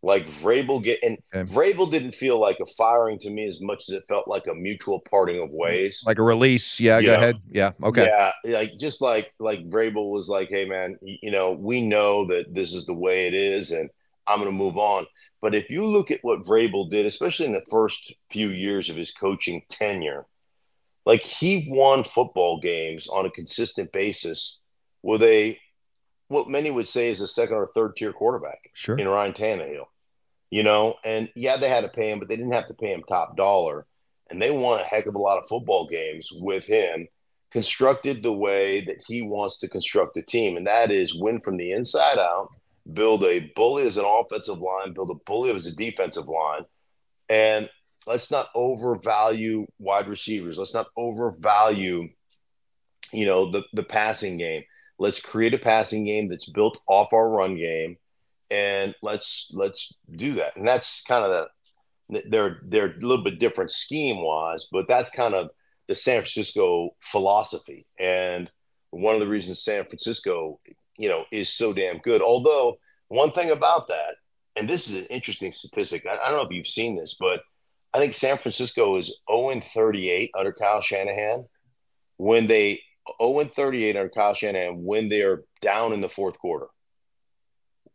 Like 0.03 0.25
Vrabel 0.25 0.83
get 0.83 0.99
and 1.03 1.19
okay. 1.33 1.51
Vrabel 1.51 1.91
didn't 1.91 2.15
feel 2.15 2.39
like 2.39 2.59
a 2.59 2.65
firing 2.65 3.19
to 3.19 3.29
me 3.29 3.45
as 3.45 3.61
much 3.61 3.87
as 3.87 3.95
it 3.95 4.03
felt 4.09 4.27
like 4.27 4.47
a 4.47 4.55
mutual 4.55 4.99
parting 5.09 5.39
of 5.39 5.49
mm, 5.49 5.57
ways. 5.57 6.03
Like 6.05 6.17
a 6.17 6.23
release. 6.23 6.79
Yeah, 6.79 6.97
you 6.97 7.07
go 7.07 7.11
know? 7.13 7.17
ahead. 7.19 7.35
Yeah. 7.51 7.71
Okay. 7.83 8.05
Yeah. 8.43 8.57
Like 8.57 8.77
just 8.79 9.01
like 9.01 9.31
like 9.39 9.69
Vrabel 9.69 10.09
was 10.09 10.27
like, 10.27 10.49
hey 10.49 10.65
man, 10.67 10.97
you 11.03 11.29
know, 11.29 11.51
we 11.51 11.81
know 11.81 12.25
that 12.27 12.53
this 12.53 12.73
is 12.73 12.87
the 12.87 12.95
way 12.95 13.27
it 13.27 13.35
is 13.35 13.71
and 13.71 13.91
I'm 14.27 14.39
gonna 14.39 14.51
move 14.51 14.77
on. 14.77 15.05
But 15.39 15.53
if 15.53 15.69
you 15.69 15.85
look 15.85 16.09
at 16.09 16.23
what 16.23 16.45
Vrabel 16.45 16.89
did, 16.89 17.05
especially 17.05 17.47
in 17.47 17.53
the 17.53 17.65
first 17.69 18.13
few 18.31 18.49
years 18.49 18.89
of 18.89 18.95
his 18.95 19.11
coaching 19.11 19.63
tenure, 19.69 20.25
like 21.05 21.21
he 21.21 21.67
won 21.69 22.03
football 22.03 22.59
games 22.59 23.07
on 23.07 23.25
a 23.25 23.31
consistent 23.31 23.91
basis 23.91 24.59
with 25.01 25.23
a 25.23 25.59
what 26.31 26.49
many 26.49 26.71
would 26.71 26.87
say 26.87 27.09
is 27.09 27.21
a 27.21 27.27
second 27.27 27.55
or 27.55 27.67
third 27.67 27.95
tier 27.95 28.13
quarterback 28.13 28.69
sure. 28.73 28.97
in 28.97 29.07
Ryan 29.07 29.33
Tannehill 29.33 29.85
you 30.51 30.63
know, 30.63 30.95
and 31.03 31.31
yeah, 31.33 31.57
they 31.57 31.69
had 31.69 31.85
to 31.85 31.89
pay 31.89 32.11
him, 32.11 32.19
but 32.19 32.27
they 32.27 32.35
didn't 32.35 32.51
have 32.51 32.67
to 32.67 32.73
pay 32.73 32.93
him 32.93 33.03
top 33.03 33.37
dollar. 33.37 33.87
And 34.29 34.41
they 34.41 34.51
won 34.51 34.79
a 34.79 34.83
heck 34.83 35.07
of 35.07 35.15
a 35.15 35.19
lot 35.19 35.37
of 35.37 35.47
football 35.47 35.87
games 35.87 36.29
with 36.31 36.65
him, 36.65 37.07
constructed 37.51 38.21
the 38.21 38.33
way 38.33 38.81
that 38.81 38.97
he 39.07 39.21
wants 39.21 39.57
to 39.59 39.69
construct 39.69 40.17
a 40.17 40.21
team. 40.21 40.57
And 40.57 40.67
that 40.67 40.91
is 40.91 41.15
win 41.15 41.39
from 41.39 41.57
the 41.57 41.71
inside 41.71 42.19
out, 42.19 42.49
build 42.93 43.23
a 43.23 43.51
bully 43.55 43.87
as 43.87 43.97
an 43.97 44.05
offensive 44.05 44.59
line, 44.59 44.93
build 44.93 45.09
a 45.09 45.19
bully 45.25 45.51
as 45.51 45.67
a 45.67 45.75
defensive 45.75 46.27
line. 46.27 46.65
And 47.29 47.69
let's 48.05 48.29
not 48.29 48.49
overvalue 48.53 49.67
wide 49.79 50.07
receivers. 50.07 50.57
Let's 50.57 50.73
not 50.73 50.87
overvalue, 50.97 52.09
you 53.13 53.25
know, 53.25 53.51
the, 53.51 53.63
the 53.73 53.83
passing 53.83 54.37
game. 54.37 54.63
Let's 55.01 55.19
create 55.19 55.55
a 55.55 55.57
passing 55.57 56.05
game 56.05 56.29
that's 56.29 56.47
built 56.47 56.77
off 56.87 57.11
our 57.11 57.27
run 57.27 57.55
game 57.55 57.97
and 58.51 58.93
let's 59.01 59.49
let's 59.51 59.97
do 60.15 60.33
that. 60.33 60.55
And 60.55 60.67
that's 60.67 61.01
kind 61.01 61.25
of 61.25 61.31
the 61.31 62.23
they're 62.29 62.59
they're 62.63 62.91
a 62.91 62.99
little 62.99 63.23
bit 63.23 63.39
different 63.39 63.71
scheme 63.71 64.21
wise, 64.21 64.67
but 64.71 64.87
that's 64.87 65.09
kind 65.09 65.33
of 65.33 65.49
the 65.87 65.95
San 65.95 66.21
Francisco 66.21 66.91
philosophy. 66.99 67.87
And 67.97 68.51
one 68.91 69.15
of 69.15 69.21
the 69.21 69.27
reasons 69.27 69.63
San 69.63 69.85
Francisco, 69.85 70.59
you 70.97 71.09
know, 71.09 71.25
is 71.31 71.49
so 71.49 71.73
damn 71.73 71.97
good. 71.97 72.21
Although 72.21 72.77
one 73.07 73.31
thing 73.31 73.49
about 73.49 73.87
that, 73.87 74.17
and 74.55 74.69
this 74.69 74.87
is 74.87 74.97
an 74.97 75.05
interesting 75.05 75.51
statistic. 75.51 76.05
I, 76.05 76.17
I 76.17 76.29
don't 76.29 76.35
know 76.35 76.47
if 76.47 76.51
you've 76.51 76.67
seen 76.67 76.95
this, 76.95 77.15
but 77.19 77.41
I 77.93 77.97
think 77.97 78.13
San 78.13 78.37
Francisco 78.37 78.97
is 78.97 79.21
0 79.31 79.61
38 79.73 80.31
under 80.37 80.53
Kyle 80.53 80.81
Shanahan 80.81 81.45
when 82.17 82.47
they 82.47 82.81
0 83.21 83.43
38 83.45 83.95
under 83.95 84.09
Kyle 84.09 84.33
Shanahan 84.33 84.83
when 84.83 85.09
they're 85.09 85.43
down 85.61 85.93
in 85.93 86.01
the 86.01 86.09
fourth 86.09 86.37
quarter. 86.39 86.67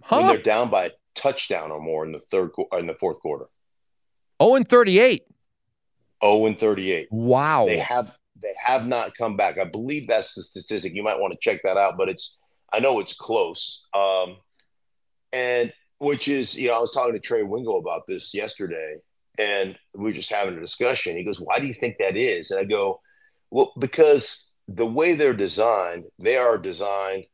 Huh? 0.03 0.19
When 0.19 0.27
they're 0.29 0.39
down 0.39 0.71
by 0.71 0.87
a 0.87 0.91
touchdown 1.15 1.71
or 1.71 1.81
more 1.81 2.05
in 2.05 2.13
the 2.13 2.21
third 2.21 2.51
in 2.73 2.87
the 2.87 2.95
fourth 2.95 3.21
quarter. 3.21 3.47
Oh, 4.39 4.55
and 4.55 4.69
38. 4.69 5.25
Oh, 6.21 6.47
and 6.47 6.59
38. 6.59 7.09
Wow. 7.11 7.67
They 7.67 7.79
have 7.79 8.15
they 8.41 8.53
have 8.65 8.87
not 8.87 9.17
come 9.17 9.37
back. 9.37 9.59
I 9.59 9.65
believe 9.65 10.09
that's 10.09 10.35
the 10.35 10.43
statistic. 10.43 10.95
You 10.95 11.03
might 11.03 11.19
want 11.19 11.33
to 11.33 11.39
check 11.41 11.63
that 11.63 11.77
out, 11.77 11.95
but 11.97 12.09
it's 12.09 12.39
I 12.73 12.81
know 12.81 13.01
it's 13.01 13.15
close. 13.15 13.89
Um, 13.95 14.37
and 15.33 15.73
which 15.99 16.29
is, 16.29 16.55
you 16.55 16.69
know, 16.69 16.77
I 16.77 16.81
was 16.81 16.93
talking 16.93 17.15
to 17.15 17.21
Trey 17.21 17.43
Wingo 17.43 17.77
about 17.77 18.07
this 18.07 18.35
yesterday, 18.35 18.97
and 19.39 19.79
we 19.95 20.05
were 20.05 20.13
just 20.13 20.33
having 20.33 20.57
a 20.57 20.61
discussion. 20.61 21.17
He 21.17 21.25
goes, 21.25 21.41
Why 21.41 21.59
do 21.59 21.67
you 21.67 21.75
think 21.75 21.97
that 21.99 22.17
is? 22.17 22.51
And 22.51 22.61
I 22.61 22.65
go, 22.65 23.01
Well, 23.51 23.73
because 23.79 24.51
the 24.69 24.87
way 24.87 25.15
they're 25.15 25.35
designed, 25.35 26.05
they 26.19 26.37
are 26.37 26.59
designed 26.59 27.25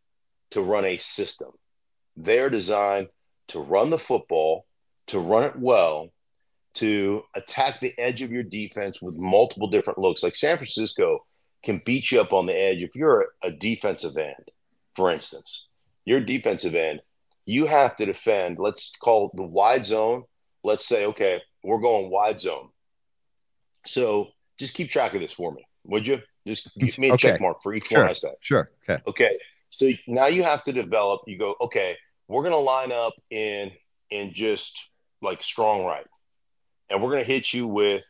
to 0.51 0.61
run 0.61 0.85
a 0.85 0.97
system. 0.97 1.51
They're 2.17 2.51
designed 2.51 3.09
to 3.49 3.61
run 3.61 3.91
the 3.91 3.99
football, 3.99 4.67
to 5.09 5.19
run 5.19 5.45
it 5.45 5.59
well, 5.59 6.13
to 6.75 7.23
attack 7.35 7.81
the 7.81 7.93
edge 7.99 8.23
of 8.23 8.31
your 8.31 8.43
defense 8.43 9.01
with 9.03 9.15
multiple 9.17 9.69
different 9.69 9.99
looks. 9.99 10.23
Like 10.23 10.37
San 10.37 10.57
Francisco 10.57 11.25
can 11.63 11.83
beat 11.85 12.11
you 12.11 12.21
up 12.21 12.33
on 12.33 12.47
the 12.47 12.59
edge. 12.59 12.83
If 12.83 12.95
you're 12.95 13.29
a 13.43 13.51
defensive 13.51 14.17
end, 14.17 14.51
for 14.95 15.11
instance, 15.11 15.69
your 16.05 16.21
defensive 16.21 16.75
end, 16.75 17.01
you 17.45 17.67
have 17.67 17.97
to 17.97 18.07
defend, 18.07 18.59
let's 18.59 18.95
call 18.97 19.31
the 19.35 19.43
wide 19.43 19.87
zone. 19.87 20.25
Let's 20.65 20.87
say, 20.87 21.07
okay, 21.07 21.43
we're 21.65 21.81
going 21.81 22.11
wide 22.11 22.41
zone. 22.41 22.69
So 23.85 24.29
just 24.59 24.75
keep 24.75 24.91
track 24.91 25.15
of 25.15 25.21
this 25.21 25.33
for 25.33 25.53
me, 25.53 25.67
would 25.85 26.07
you? 26.07 26.21
Just 26.47 26.71
give 26.77 26.99
me 26.99 27.11
a 27.11 27.15
okay. 27.15 27.31
check 27.31 27.41
mark 27.41 27.63
for 27.63 27.73
each 27.75 27.89
sure. 27.89 28.01
one 28.01 28.09
I 28.09 28.15
said. 28.15 28.35
Sure. 28.41 28.71
Okay. 28.89 29.03
Okay. 29.07 29.39
So 29.71 29.89
now 30.07 30.27
you 30.27 30.43
have 30.43 30.65
to 30.65 30.73
develop. 30.73 31.23
You 31.27 31.39
go, 31.39 31.55
okay, 31.61 31.97
we're 32.29 32.43
going 32.43 32.53
to 32.53 32.59
line 32.59 32.93
up 32.93 33.15
in 33.31 33.73
in 34.11 34.33
just 34.33 34.79
like 35.21 35.43
strong 35.43 35.85
right, 35.85 36.07
and 36.91 37.03
we're 37.03 37.11
going 37.11 37.25
to 37.25 37.31
hit 37.31 37.53
you 37.53 37.67
with 37.67 38.05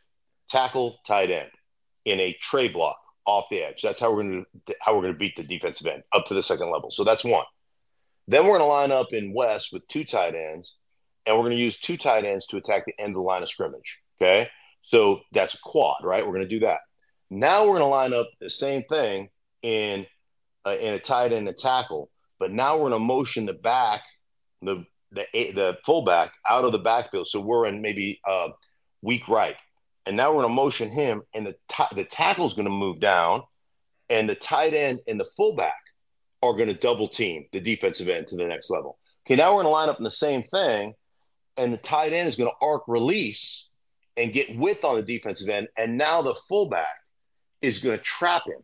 tackle 0.49 0.99
tight 1.07 1.31
end 1.31 1.51
in 2.05 2.21
a 2.21 2.37
tray 2.41 2.69
block 2.69 2.99
off 3.25 3.47
the 3.51 3.63
edge. 3.63 3.83
That's 3.83 4.01
how 4.01 4.13
we're 4.13 4.23
going 4.23 4.47
to 4.67 4.75
how 4.81 4.95
we're 4.95 5.03
going 5.03 5.15
to 5.15 5.19
beat 5.19 5.37
the 5.37 5.45
defensive 5.45 5.87
end 5.87 6.03
up 6.13 6.27
to 6.27 6.35
the 6.35 6.43
second 6.43 6.71
level. 6.71 6.91
So 6.91 7.05
that's 7.05 7.25
one. 7.25 7.45
Then 8.29 8.45
we're 8.45 8.59
going 8.59 8.61
to 8.61 8.67
line 8.67 8.93
up 8.93 9.13
in 9.13 9.35
West 9.35 9.73
with 9.73 9.87
two 9.89 10.05
tight 10.05 10.35
ends, 10.35 10.77
and 11.27 11.37
we're 11.37 11.45
going 11.45 11.57
to 11.57 11.63
use 11.63 11.79
two 11.79 11.97
tight 11.97 12.25
ends 12.25 12.47
to 12.47 12.57
attack 12.57 12.87
the 12.87 12.99
end 12.99 13.11
of 13.11 13.17
the 13.17 13.21
line 13.21 13.43
of 13.43 13.49
scrimmage. 13.49 14.01
Okay. 14.21 14.49
So 14.83 15.21
that's 15.33 15.55
a 15.55 15.59
quad, 15.63 16.03
right? 16.03 16.27
We're 16.27 16.35
going 16.35 16.49
to 16.49 16.49
do 16.49 16.61
that. 16.61 16.79
Now 17.33 17.63
we're 17.63 17.79
going 17.79 17.81
to 17.81 17.87
line 17.87 18.13
up 18.13 18.29
the 18.41 18.51
same 18.51 18.83
thing 18.83 19.31
in 19.63 20.07
uh, 20.67 20.77
in 20.79 20.93
a 20.93 20.99
tight 20.99 21.33
end 21.33 21.49
and 21.49 21.57
tackle, 21.57 22.11
but 22.39 22.53
now 22.53 22.75
we're 22.75 22.91
going 22.91 22.93
to 22.93 22.99
motion 22.99 23.47
the 23.47 23.55
back, 23.55 24.03
the 24.61 24.85
the 25.13 25.25
the 25.33 25.79
fullback 25.87 26.35
out 26.51 26.67
of 26.67 26.73
the 26.73 26.79
backfield. 26.79 27.27
So 27.27 27.41
we're 27.41 27.65
in 27.65 27.81
maybe 27.81 28.21
uh, 28.29 28.51
weak 29.01 29.29
right, 29.29 29.57
and 30.05 30.15
now 30.15 30.29
we're 30.29 30.43
going 30.43 30.51
to 30.51 30.55
motion 30.55 30.91
him, 30.91 31.23
and 31.33 31.47
the 31.47 31.57
t- 31.71 31.95
the 31.95 32.05
tackle 32.05 32.47
is 32.47 32.53
going 32.53 32.69
to 32.69 32.71
move 32.71 33.01
down, 33.01 33.45
and 34.11 34.29
the 34.29 34.35
tight 34.35 34.75
end 34.75 35.01
and 35.09 35.19
the 35.19 35.25
fullback 35.35 35.81
are 36.43 36.53
going 36.53 36.69
to 36.69 36.75
double 36.75 37.09
team 37.09 37.47
the 37.53 37.61
defensive 37.61 38.11
end 38.11 38.27
to 38.27 38.37
the 38.37 38.47
next 38.47 38.69
level. 38.69 38.99
Okay, 39.25 39.37
now 39.37 39.55
we're 39.55 39.63
going 39.63 39.67
to 39.67 39.71
line 39.71 39.89
up 39.89 39.97
in 39.97 40.05
the 40.05 40.11
same 40.11 40.43
thing, 40.43 40.93
and 41.57 41.73
the 41.73 41.79
tight 41.79 42.13
end 42.13 42.29
is 42.29 42.37
going 42.37 42.51
to 42.51 42.67
arc 42.67 42.83
release 42.89 43.71
and 44.19 44.35
get 44.35 44.55
width 44.59 44.85
on 44.85 44.97
the 44.97 45.03
defensive 45.03 45.49
end, 45.49 45.69
and 45.79 45.97
now 45.97 46.21
the 46.21 46.35
fullback 46.47 46.99
is 47.63 47.79
going 47.79 47.97
to 47.97 48.05
trap 48.05 48.43
him. 48.47 48.63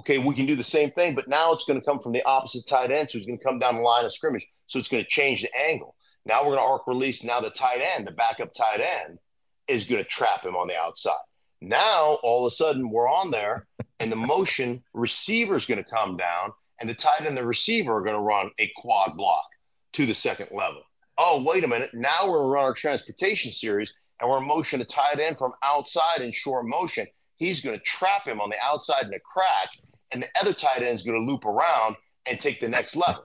Okay, 0.00 0.18
we 0.18 0.34
can 0.34 0.46
do 0.46 0.54
the 0.54 0.64
same 0.64 0.90
thing, 0.90 1.14
but 1.14 1.28
now 1.28 1.52
it's 1.52 1.64
going 1.64 1.78
to 1.78 1.84
come 1.84 1.98
from 1.98 2.12
the 2.12 2.24
opposite 2.24 2.66
tight 2.68 2.92
end, 2.92 3.10
so 3.10 3.18
he's 3.18 3.26
going 3.26 3.38
to 3.38 3.44
come 3.44 3.58
down 3.58 3.74
the 3.74 3.82
line 3.82 4.04
of 4.04 4.12
scrimmage, 4.12 4.46
so 4.66 4.78
it's 4.78 4.88
going 4.88 5.02
to 5.02 5.10
change 5.10 5.42
the 5.42 5.50
angle. 5.56 5.96
Now 6.24 6.40
we're 6.40 6.56
going 6.56 6.58
to 6.58 6.64
arc 6.64 6.86
release. 6.86 7.24
Now 7.24 7.40
the 7.40 7.50
tight 7.50 7.80
end, 7.80 8.06
the 8.06 8.12
backup 8.12 8.54
tight 8.54 8.80
end, 8.80 9.18
is 9.66 9.84
going 9.84 10.02
to 10.02 10.08
trap 10.08 10.44
him 10.44 10.54
on 10.54 10.68
the 10.68 10.78
outside. 10.78 11.18
Now 11.60 12.18
all 12.22 12.46
of 12.46 12.52
a 12.52 12.54
sudden 12.54 12.90
we're 12.90 13.10
on 13.10 13.30
there, 13.30 13.66
and 13.98 14.12
the 14.12 14.16
motion 14.16 14.84
receiver 14.94 15.56
is 15.56 15.66
going 15.66 15.82
to 15.82 15.90
come 15.90 16.16
down, 16.16 16.52
and 16.80 16.88
the 16.88 16.94
tight 16.94 17.20
end 17.20 17.28
and 17.28 17.36
the 17.36 17.44
receiver 17.44 17.96
are 17.96 18.02
going 18.02 18.14
to 18.14 18.22
run 18.22 18.50
a 18.60 18.70
quad 18.76 19.16
block 19.16 19.46
to 19.94 20.06
the 20.06 20.14
second 20.14 20.48
level. 20.52 20.82
Oh, 21.16 21.42
wait 21.42 21.64
a 21.64 21.68
minute. 21.68 21.90
Now 21.92 22.26
we're 22.26 22.38
going 22.38 22.44
to 22.44 22.52
run 22.52 22.64
our 22.66 22.74
transportation 22.74 23.50
series, 23.50 23.92
and 24.20 24.30
we're 24.30 24.40
motion 24.40 24.80
a 24.80 24.84
tight 24.84 25.18
end 25.18 25.38
from 25.38 25.52
outside 25.64 26.20
in 26.20 26.30
short 26.30 26.66
motion. 26.66 27.08
He's 27.38 27.60
going 27.60 27.76
to 27.76 27.84
trap 27.84 28.26
him 28.26 28.40
on 28.40 28.50
the 28.50 28.56
outside 28.62 29.06
in 29.06 29.14
a 29.14 29.20
crack, 29.20 29.70
and 30.12 30.22
the 30.22 30.28
other 30.40 30.52
tight 30.52 30.82
end 30.82 30.94
is 30.94 31.02
going 31.02 31.18
to 31.18 31.32
loop 31.32 31.44
around 31.44 31.96
and 32.26 32.38
take 32.38 32.60
the 32.60 32.68
next 32.68 32.96
level. 32.96 33.24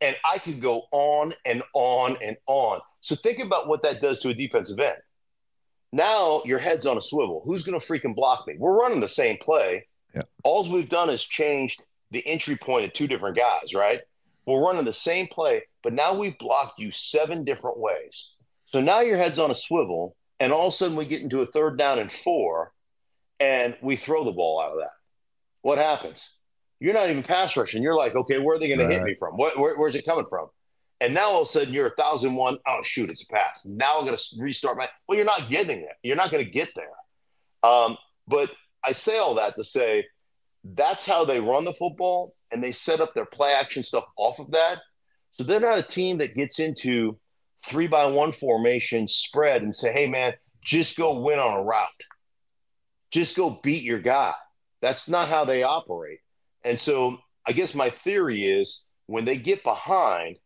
And 0.00 0.16
I 0.28 0.38
could 0.38 0.60
go 0.60 0.84
on 0.90 1.34
and 1.44 1.62
on 1.74 2.16
and 2.22 2.36
on. 2.46 2.80
So 3.02 3.14
think 3.14 3.38
about 3.38 3.68
what 3.68 3.82
that 3.82 4.00
does 4.00 4.20
to 4.20 4.30
a 4.30 4.34
defensive 4.34 4.78
end. 4.78 4.96
Now 5.92 6.42
your 6.44 6.58
head's 6.58 6.86
on 6.86 6.96
a 6.96 7.02
swivel. 7.02 7.42
Who's 7.44 7.62
going 7.62 7.78
to 7.78 7.86
freaking 7.86 8.14
block 8.14 8.46
me? 8.46 8.54
We're 8.58 8.78
running 8.78 9.00
the 9.00 9.08
same 9.08 9.36
play. 9.36 9.86
Yeah. 10.14 10.22
All 10.42 10.68
we've 10.70 10.88
done 10.88 11.10
is 11.10 11.24
changed 11.24 11.82
the 12.10 12.26
entry 12.26 12.56
point 12.56 12.84
of 12.84 12.92
two 12.92 13.06
different 13.06 13.36
guys, 13.36 13.74
right? 13.74 14.00
We're 14.46 14.64
running 14.64 14.84
the 14.84 14.92
same 14.92 15.26
play, 15.28 15.62
but 15.82 15.92
now 15.92 16.14
we've 16.14 16.38
blocked 16.38 16.78
you 16.78 16.90
seven 16.90 17.44
different 17.44 17.78
ways. 17.78 18.30
So 18.66 18.80
now 18.80 19.00
your 19.00 19.16
head's 19.16 19.38
on 19.38 19.50
a 19.50 19.54
swivel, 19.54 20.16
and 20.38 20.52
all 20.52 20.68
of 20.68 20.74
a 20.74 20.76
sudden 20.76 20.96
we 20.96 21.04
get 21.04 21.22
into 21.22 21.40
a 21.40 21.46
third 21.46 21.76
down 21.76 21.98
and 21.98 22.10
four, 22.10 22.72
and 23.40 23.76
we 23.80 23.96
throw 23.96 24.24
the 24.24 24.32
ball 24.32 24.60
out 24.60 24.72
of 24.72 24.78
that. 24.78 24.92
What 25.62 25.78
happens? 25.78 26.30
You're 26.78 26.94
not 26.94 27.10
even 27.10 27.22
pass 27.22 27.56
rushing. 27.56 27.82
You're 27.82 27.96
like, 27.96 28.14
okay, 28.14 28.38
where 28.38 28.56
are 28.56 28.58
they 28.58 28.68
going 28.68 28.80
right. 28.80 28.88
to 28.88 28.94
hit 28.94 29.02
me 29.02 29.14
from? 29.14 29.36
Where, 29.36 29.50
where, 29.56 29.76
where's 29.76 29.94
it 29.94 30.06
coming 30.06 30.26
from? 30.28 30.48
And 31.00 31.14
now 31.14 31.30
all 31.30 31.42
of 31.42 31.48
a 31.48 31.50
sudden 31.50 31.72
you're 31.72 31.86
a 31.86 31.94
thousand 31.94 32.34
one. 32.34 32.58
Oh 32.66 32.80
shoot, 32.82 33.10
it's 33.10 33.22
a 33.22 33.26
pass. 33.26 33.64
Now 33.66 33.98
I'm 33.98 34.04
going 34.04 34.16
to 34.16 34.22
restart 34.38 34.76
my. 34.76 34.86
Well, 35.08 35.16
you're 35.16 35.26
not 35.26 35.48
getting 35.48 35.80
there. 35.80 35.96
You're 36.02 36.16
not 36.16 36.30
going 36.30 36.44
to 36.44 36.50
get 36.50 36.70
there. 36.74 37.70
Um, 37.70 37.96
but 38.28 38.50
I 38.84 38.92
say 38.92 39.18
all 39.18 39.34
that 39.34 39.56
to 39.56 39.64
say 39.64 40.06
that's 40.62 41.06
how 41.06 41.24
they 41.24 41.40
run 41.40 41.64
the 41.64 41.72
football, 41.72 42.32
and 42.52 42.62
they 42.62 42.72
set 42.72 43.00
up 43.00 43.14
their 43.14 43.24
play 43.24 43.52
action 43.52 43.82
stuff 43.82 44.04
off 44.16 44.38
of 44.38 44.50
that. 44.50 44.78
So 45.32 45.44
they're 45.44 45.60
not 45.60 45.78
a 45.78 45.82
team 45.82 46.18
that 46.18 46.34
gets 46.34 46.58
into 46.58 47.18
three 47.64 47.86
by 47.86 48.04
one 48.06 48.32
formation 48.32 49.08
spread 49.08 49.62
and 49.62 49.74
say, 49.74 49.92
"Hey 49.92 50.06
man, 50.06 50.34
just 50.62 50.98
go 50.98 51.20
win 51.20 51.38
on 51.38 51.58
a 51.58 51.62
route, 51.62 51.88
just 53.10 53.36
go 53.36 53.60
beat 53.62 53.82
your 53.82 54.00
guy." 54.00 54.34
That's 54.80 55.08
not 55.08 55.28
how 55.28 55.44
they 55.44 55.62
operate. 55.62 56.20
And 56.64 56.80
so 56.80 57.18
I 57.46 57.52
guess 57.52 57.74
my 57.74 57.90
theory 57.90 58.44
is 58.44 58.84
when 59.06 59.24
they 59.24 59.36
get 59.36 59.62
behind, 59.64 60.36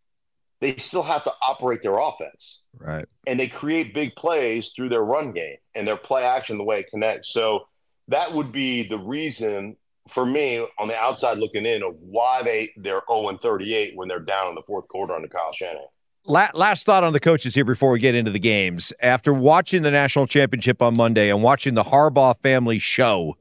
they 0.61 0.77
still 0.77 1.03
have 1.03 1.25
to 1.25 1.33
operate 1.47 1.83
their 1.83 1.99
offense. 1.99 2.67
Right. 2.79 3.07
And 3.27 3.39
they 3.39 3.49
create 3.49 3.95
big 3.95 4.17
plays 4.17 4.71
through 4.71 4.89
their 4.89 5.05
run 5.05 5.33
game 5.33 5.57
and 5.75 5.87
their 5.87 5.97
play 5.97 6.25
action, 6.25 6.59
the 6.59 6.65
way 6.65 6.81
it 6.81 6.91
connects. 6.91 7.31
So 7.31 7.67
that 8.09 8.33
would 8.33 8.53
be 8.53 8.87
the 8.89 8.99
reason 8.99 9.77
for 10.09 10.25
me 10.25 10.67
on 10.79 10.89
the 10.89 10.97
outside 10.97 11.39
looking 11.39 11.67
in 11.67 11.83
of 11.83 11.95
why 12.01 12.43
they 12.43 12.71
they're 12.77 13.03
0 13.11 13.29
and 13.29 13.41
38 13.41 13.97
when 13.97 14.09
they're 14.09 14.21
down 14.21 14.49
in 14.49 14.55
the 14.55 14.63
fourth 14.63 14.89
quarter 14.89 15.15
under 15.15 15.29
Kyle 15.29 15.53
Shanahan. 15.53 15.87
Last 16.27 16.87
thought 16.87 17.05
on 17.05 17.13
the 17.13 17.21
coaches 17.21 17.55
here 17.55 17.67
before 17.67 17.91
we 17.91 17.99
get 17.99 18.15
into 18.15 18.31
the 18.31 18.39
games. 18.39 18.95
After 19.01 19.35
watching 19.35 19.83
the 19.83 19.91
national 19.91 20.27
championship 20.27 20.81
on 20.81 20.97
Monday 20.97 21.29
and 21.29 21.43
watching 21.43 21.75
the 21.75 21.85
Harbaugh 21.85 22.39
family 22.41 22.79
show, 22.79 23.37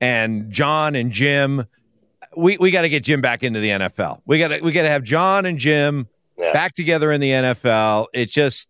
and 0.00 0.50
John 0.50 0.94
and 0.94 1.10
Jim, 1.10 1.66
we, 2.36 2.58
we 2.58 2.70
got 2.70 2.82
to 2.82 2.88
get 2.88 3.02
Jim 3.02 3.20
back 3.20 3.42
into 3.42 3.60
the 3.60 3.70
NFL. 3.70 4.20
We 4.26 4.38
got 4.38 4.48
to 4.48 4.60
we 4.60 4.72
got 4.72 4.82
to 4.82 4.90
have 4.90 5.02
John 5.02 5.46
and 5.46 5.58
Jim 5.58 6.06
yeah. 6.36 6.52
back 6.52 6.74
together 6.74 7.10
in 7.12 7.20
the 7.20 7.30
NFL. 7.30 8.06
It 8.12 8.30
just 8.30 8.68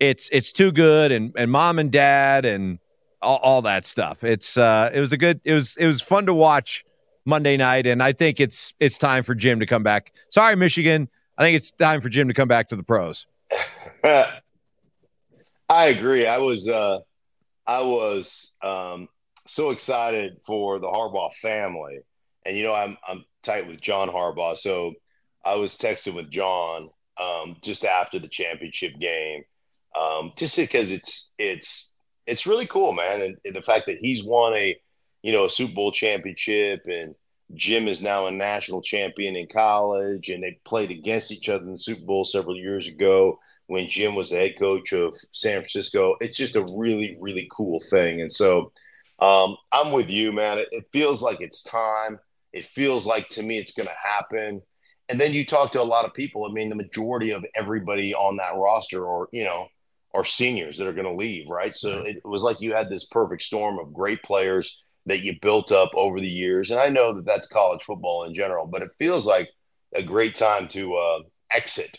it's 0.00 0.28
it's 0.32 0.52
too 0.52 0.72
good, 0.72 1.12
and 1.12 1.32
and 1.36 1.50
mom 1.50 1.78
and 1.78 1.90
dad 1.90 2.44
and 2.44 2.78
all, 3.22 3.38
all 3.38 3.62
that 3.62 3.86
stuff. 3.86 4.24
It's 4.24 4.56
uh, 4.56 4.90
it 4.92 5.00
was 5.00 5.12
a 5.12 5.16
good. 5.16 5.40
It 5.44 5.54
was 5.54 5.76
it 5.76 5.86
was 5.86 6.02
fun 6.02 6.26
to 6.26 6.34
watch 6.34 6.84
Monday 7.24 7.56
night, 7.56 7.86
and 7.86 8.02
I 8.02 8.12
think 8.12 8.40
it's 8.40 8.74
it's 8.80 8.98
time 8.98 9.22
for 9.22 9.34
Jim 9.34 9.60
to 9.60 9.66
come 9.66 9.82
back. 9.82 10.12
Sorry, 10.30 10.56
Michigan. 10.56 11.08
I 11.40 11.44
think 11.44 11.56
it's 11.56 11.70
time 11.70 12.02
for 12.02 12.10
Jim 12.10 12.28
to 12.28 12.34
come 12.34 12.48
back 12.48 12.68
to 12.68 12.76
the 12.76 12.82
pros. 12.82 13.26
I 14.04 14.42
agree. 15.70 16.26
I 16.26 16.36
was 16.36 16.68
uh, 16.68 16.98
I 17.66 17.80
was 17.80 18.52
um, 18.62 19.08
so 19.46 19.70
excited 19.70 20.36
for 20.46 20.78
the 20.78 20.86
Harbaugh 20.86 21.32
family, 21.32 22.00
and 22.44 22.58
you 22.58 22.62
know 22.62 22.74
I'm 22.74 22.98
I'm 23.08 23.24
tight 23.42 23.66
with 23.66 23.80
John 23.80 24.10
Harbaugh, 24.10 24.58
so 24.58 24.92
I 25.42 25.54
was 25.54 25.78
texting 25.78 26.12
with 26.12 26.30
John 26.30 26.90
um, 27.18 27.56
just 27.62 27.86
after 27.86 28.18
the 28.18 28.28
championship 28.28 28.98
game, 29.00 29.44
um, 29.98 30.32
just 30.36 30.58
because 30.58 30.92
it's 30.92 31.32
it's 31.38 31.94
it's 32.26 32.46
really 32.46 32.66
cool, 32.66 32.92
man. 32.92 33.22
And, 33.22 33.36
and, 33.46 33.56
the 33.56 33.62
fact 33.62 33.86
that 33.86 33.96
he's 33.98 34.22
won 34.22 34.52
a, 34.52 34.78
you 35.22 35.32
know, 35.32 35.46
a 35.46 35.50
Super 35.50 35.72
Bowl 35.72 35.90
championship 35.90 36.82
and 36.84 37.14
Jim 37.54 37.88
is 37.88 38.00
now 38.00 38.26
a 38.26 38.30
national 38.30 38.82
champion 38.82 39.36
in 39.36 39.46
college 39.46 40.28
and 40.30 40.42
they 40.42 40.58
played 40.64 40.90
against 40.90 41.32
each 41.32 41.48
other 41.48 41.64
in 41.64 41.72
the 41.72 41.78
Super 41.78 42.04
Bowl 42.04 42.24
several 42.24 42.56
years 42.56 42.86
ago 42.86 43.38
when 43.66 43.88
Jim 43.88 44.14
was 44.14 44.30
the 44.30 44.36
head 44.36 44.58
coach 44.58 44.92
of 44.92 45.16
San 45.32 45.60
Francisco. 45.60 46.16
It's 46.20 46.36
just 46.36 46.56
a 46.56 46.66
really, 46.76 47.16
really 47.20 47.48
cool 47.50 47.80
thing. 47.90 48.20
And 48.20 48.32
so 48.32 48.72
um, 49.18 49.56
I'm 49.72 49.92
with 49.92 50.08
you, 50.08 50.32
man. 50.32 50.58
It, 50.58 50.68
it 50.72 50.84
feels 50.92 51.22
like 51.22 51.40
it's 51.40 51.62
time. 51.62 52.18
It 52.52 52.64
feels 52.66 53.06
like 53.06 53.28
to 53.30 53.42
me 53.42 53.58
it's 53.58 53.72
going 53.72 53.88
to 53.88 53.94
happen. 54.02 54.62
and 55.08 55.20
then 55.20 55.32
you 55.32 55.44
talk 55.44 55.72
to 55.72 55.80
a 55.80 55.82
lot 55.82 56.04
of 56.04 56.14
people. 56.14 56.46
I 56.46 56.52
mean, 56.52 56.68
the 56.68 56.76
majority 56.76 57.30
of 57.30 57.44
everybody 57.54 58.14
on 58.14 58.36
that 58.36 58.56
roster, 58.56 59.04
or 59.04 59.28
you 59.32 59.44
know, 59.44 59.66
are 60.14 60.24
seniors 60.24 60.78
that 60.78 60.86
are 60.86 60.92
going 60.92 61.06
to 61.06 61.14
leave, 61.14 61.48
right? 61.48 61.74
So 61.74 62.02
it 62.02 62.24
was 62.24 62.42
like 62.42 62.60
you 62.60 62.74
had 62.74 62.88
this 62.88 63.06
perfect 63.06 63.42
storm 63.42 63.78
of 63.78 63.92
great 63.92 64.22
players 64.22 64.82
that 65.10 65.24
you 65.24 65.36
built 65.40 65.72
up 65.72 65.90
over 65.94 66.20
the 66.20 66.28
years. 66.28 66.70
And 66.70 66.78
I 66.78 66.88
know 66.88 67.12
that 67.14 67.26
that's 67.26 67.48
college 67.48 67.82
football 67.82 68.24
in 68.24 68.32
general, 68.32 68.64
but 68.64 68.80
it 68.80 68.90
feels 68.96 69.26
like 69.26 69.50
a 69.92 70.04
great 70.04 70.36
time 70.36 70.68
to 70.68 70.94
uh, 70.94 71.18
exit 71.52 71.98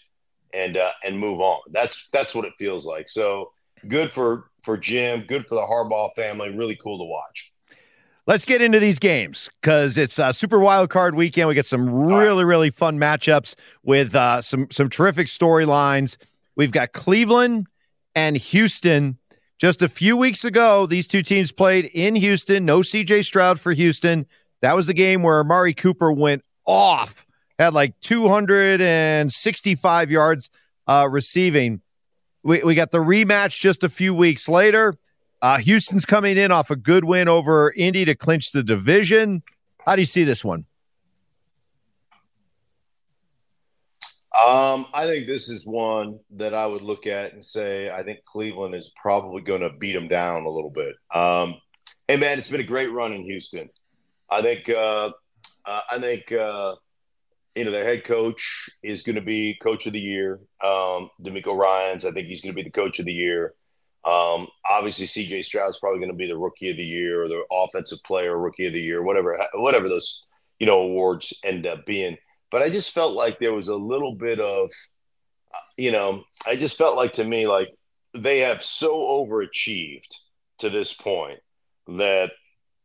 and 0.54 0.78
uh, 0.78 0.92
and 1.04 1.20
move 1.20 1.42
on. 1.42 1.60
That's 1.72 2.08
that's 2.14 2.34
what 2.34 2.46
it 2.46 2.54
feels 2.58 2.86
like. 2.86 3.10
So 3.10 3.52
good 3.86 4.12
for 4.12 4.50
for 4.64 4.78
Jim, 4.78 5.26
good 5.28 5.46
for 5.46 5.56
the 5.56 5.62
Harbaugh 5.62 6.16
family. 6.16 6.56
Really 6.56 6.78
cool 6.82 7.00
to 7.00 7.04
watch. 7.04 7.52
Let's 8.28 8.46
get 8.46 8.62
into 8.62 8.80
these 8.80 8.98
games 8.98 9.50
because 9.62 9.98
it's 9.98 10.18
a 10.18 10.32
Super 10.32 10.60
Wild 10.60 10.90
Card 10.90 11.14
weekend. 11.14 11.50
We 11.50 11.54
get 11.54 11.66
some 11.66 12.08
really 12.08 12.46
really 12.46 12.70
fun 12.70 12.98
matchups 12.98 13.56
with 13.84 14.16
uh, 14.16 14.42
some 14.42 14.68
some 14.72 14.88
terrific 14.90 15.28
storylines. 15.28 16.16
We've 16.56 16.72
got 16.72 16.94
Cleveland 16.94 17.68
and 18.16 18.38
Houston. 18.38 19.18
Just 19.62 19.82
a 19.84 19.88
few 19.88 20.18
weeks 20.18 20.44
ago, 20.44 20.88
these 20.88 21.06
two 21.06 21.22
teams 21.22 21.52
played 21.52 21.86
in 21.94 22.16
Houston. 22.16 22.66
No 22.66 22.80
CJ 22.80 23.24
Stroud 23.24 23.60
for 23.60 23.74
Houston. 23.74 24.26
That 24.62 24.76
was 24.76 24.88
the 24.88 24.96
game 24.96 25.22
where 25.22 25.40
Amari 25.40 25.76
Cooper 25.76 26.12
went 26.12 26.44
off, 26.66 27.28
had 27.60 27.76
like 27.76 27.94
265 28.00 30.10
yards 30.10 30.50
uh, 30.88 31.08
receiving. 31.12 31.82
We, 32.42 32.64
we 32.64 32.74
got 32.74 32.90
the 32.90 32.98
rematch 32.98 33.60
just 33.60 33.84
a 33.84 33.90
few 33.90 34.16
weeks 34.16 34.50
later. 34.50 34.96
Uh, 35.44 35.60
Houston's 35.60 36.06
coming 36.06 36.38
in 36.38 36.52
off 36.52 36.72
a 36.72 36.76
good 36.76 37.06
win 37.06 37.28
over 37.28 37.72
Indy 37.78 38.04
to 38.06 38.16
clinch 38.16 38.54
the 38.54 38.64
division. 38.64 39.44
How 39.86 39.96
do 39.96 40.02
you 40.02 40.08
see 40.08 40.24
this 40.24 40.44
one? 40.44 40.66
Um, 44.34 44.86
I 44.94 45.08
think 45.08 45.28
this 45.28 45.50
is 45.50 45.66
one 45.66 46.20
that 46.38 46.54
I 46.54 46.66
would 46.66 46.82
look 46.82 47.06
at 47.06 47.34
and 47.34 47.44
say 47.44 47.90
I 47.90 48.02
think 48.04 48.24
Cleveland 48.24 48.76
is 48.76 48.92
probably 49.02 49.42
going 49.42 49.62
to 49.62 49.72
beat 49.72 49.92
them 49.92 50.08
down 50.08 50.46
a 50.46 50.50
little 50.50 50.70
bit. 50.70 50.96
Um, 51.14 51.56
hey 52.08 52.16
man, 52.16 52.40
it's 52.40 52.48
been 52.48 52.62
a 52.62 52.66
great 52.66 52.92
run 52.92 53.12
in 53.12 53.24
Houston. 53.24 53.70
I 54.30 54.42
think 54.42 54.70
uh, 54.70 55.12
uh, 55.66 55.82
I 55.92 56.00
think 56.00 56.32
uh, 56.32 56.76
you 57.56 57.66
know 57.66 57.72
their 57.72 57.84
head 57.84 58.06
coach 58.06 58.70
is 58.82 59.02
going 59.02 59.18
to 59.18 59.22
be 59.22 59.58
coach 59.62 59.86
of 59.86 59.94
the 59.94 60.00
year. 60.00 60.40
Um, 60.64 61.10
DeMeco 61.22 61.58
Ryans, 61.58 62.06
I 62.06 62.12
think 62.12 62.28
he's 62.28 62.42
going 62.42 62.54
to 62.54 62.56
be 62.56 62.64
the 62.64 62.72
coach 62.72 63.00
of 63.00 63.06
the 63.06 63.14
year. 63.14 63.54
Um, 64.06 64.48
obviously, 64.70 65.08
CJ 65.08 65.44
Stroud's 65.44 65.78
probably 65.80 66.00
going 66.00 66.12
to 66.12 66.18
be 66.18 66.28
the 66.28 66.38
rookie 66.38 66.72
of 66.72 66.78
the 66.78 66.84
year 66.84 67.22
or 67.22 67.28
the 67.28 67.44
offensive 67.52 68.02
player 68.04 68.38
rookie 68.38 68.68
of 68.68 68.74
the 68.74 68.82
year, 68.82 69.04
whatever 69.04 69.38
whatever 69.56 69.90
those 69.90 70.26
you 70.58 70.68
know 70.68 70.80
awards 70.80 71.34
end 71.44 71.68
up 71.68 71.86
being 71.86 72.18
but 72.52 72.62
I 72.62 72.70
just 72.70 72.92
felt 72.92 73.14
like 73.14 73.40
there 73.40 73.54
was 73.54 73.70
a 73.70 73.76
little 73.76 74.16
bit 74.16 74.40
of, 74.40 74.70
you 75.78 75.92
know, 75.92 76.24
I 76.46 76.58
just 76.58 76.78
felt 76.78 76.98
like 76.98 77.14
to 77.14 77.24
me, 77.24 77.48
like 77.48 77.70
they 78.14 78.40
have 78.40 78.62
so 78.62 79.00
overachieved 79.00 80.14
to 80.60 80.70
this 80.70 80.94
point 80.94 81.40
that 81.88 82.32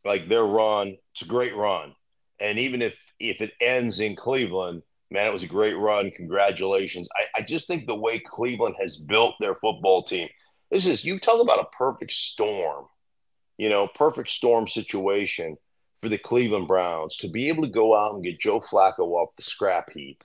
like 0.04 0.28
their 0.28 0.44
run, 0.44 0.96
it's 1.12 1.22
a 1.22 1.26
great 1.26 1.54
run. 1.54 1.94
And 2.40 2.58
even 2.58 2.80
if 2.80 2.98
if 3.18 3.40
it 3.40 3.52
ends 3.60 3.98
in 4.00 4.14
Cleveland, 4.14 4.82
man, 5.10 5.26
it 5.26 5.32
was 5.32 5.42
a 5.42 5.48
great 5.48 5.76
run. 5.76 6.10
Congratulations. 6.12 7.08
I, 7.18 7.40
I 7.40 7.42
just 7.42 7.66
think 7.66 7.86
the 7.86 7.98
way 7.98 8.20
Cleveland 8.20 8.76
has 8.80 8.98
built 8.98 9.34
their 9.40 9.54
football 9.56 10.04
team, 10.04 10.28
this 10.70 10.86
is 10.86 11.04
you 11.04 11.18
talk 11.18 11.42
about 11.42 11.60
a 11.60 11.76
perfect 11.76 12.12
storm, 12.12 12.86
you 13.58 13.68
know, 13.68 13.88
perfect 13.88 14.30
storm 14.30 14.68
situation 14.68 15.56
for 16.02 16.08
the 16.08 16.18
Cleveland 16.18 16.68
Browns 16.68 17.16
to 17.18 17.28
be 17.28 17.48
able 17.48 17.62
to 17.62 17.70
go 17.70 17.96
out 17.96 18.14
and 18.14 18.24
get 18.24 18.40
Joe 18.40 18.60
Flacco 18.60 19.00
off 19.00 19.36
the 19.36 19.42
scrap 19.42 19.92
heap 19.92 20.22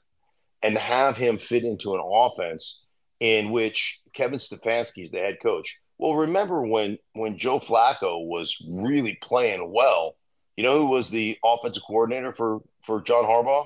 and 0.61 0.77
have 0.77 1.17
him 1.17 1.37
fit 1.37 1.63
into 1.63 1.95
an 1.95 2.01
offense 2.03 2.83
in 3.19 3.51
which 3.51 3.99
Kevin 4.13 4.39
Stefanski 4.39 5.03
is 5.03 5.11
the 5.11 5.19
head 5.19 5.37
coach. 5.41 5.79
Well, 5.97 6.15
remember 6.15 6.65
when 6.65 6.97
when 7.13 7.37
Joe 7.37 7.59
Flacco 7.59 8.25
was 8.25 8.57
really 8.81 9.17
playing 9.21 9.71
well, 9.71 10.15
you 10.57 10.63
know 10.63 10.79
who 10.79 10.87
was 10.87 11.09
the 11.09 11.37
offensive 11.43 11.83
coordinator 11.85 12.33
for 12.33 12.61
for 12.83 13.01
John 13.01 13.23
Harbaugh? 13.23 13.65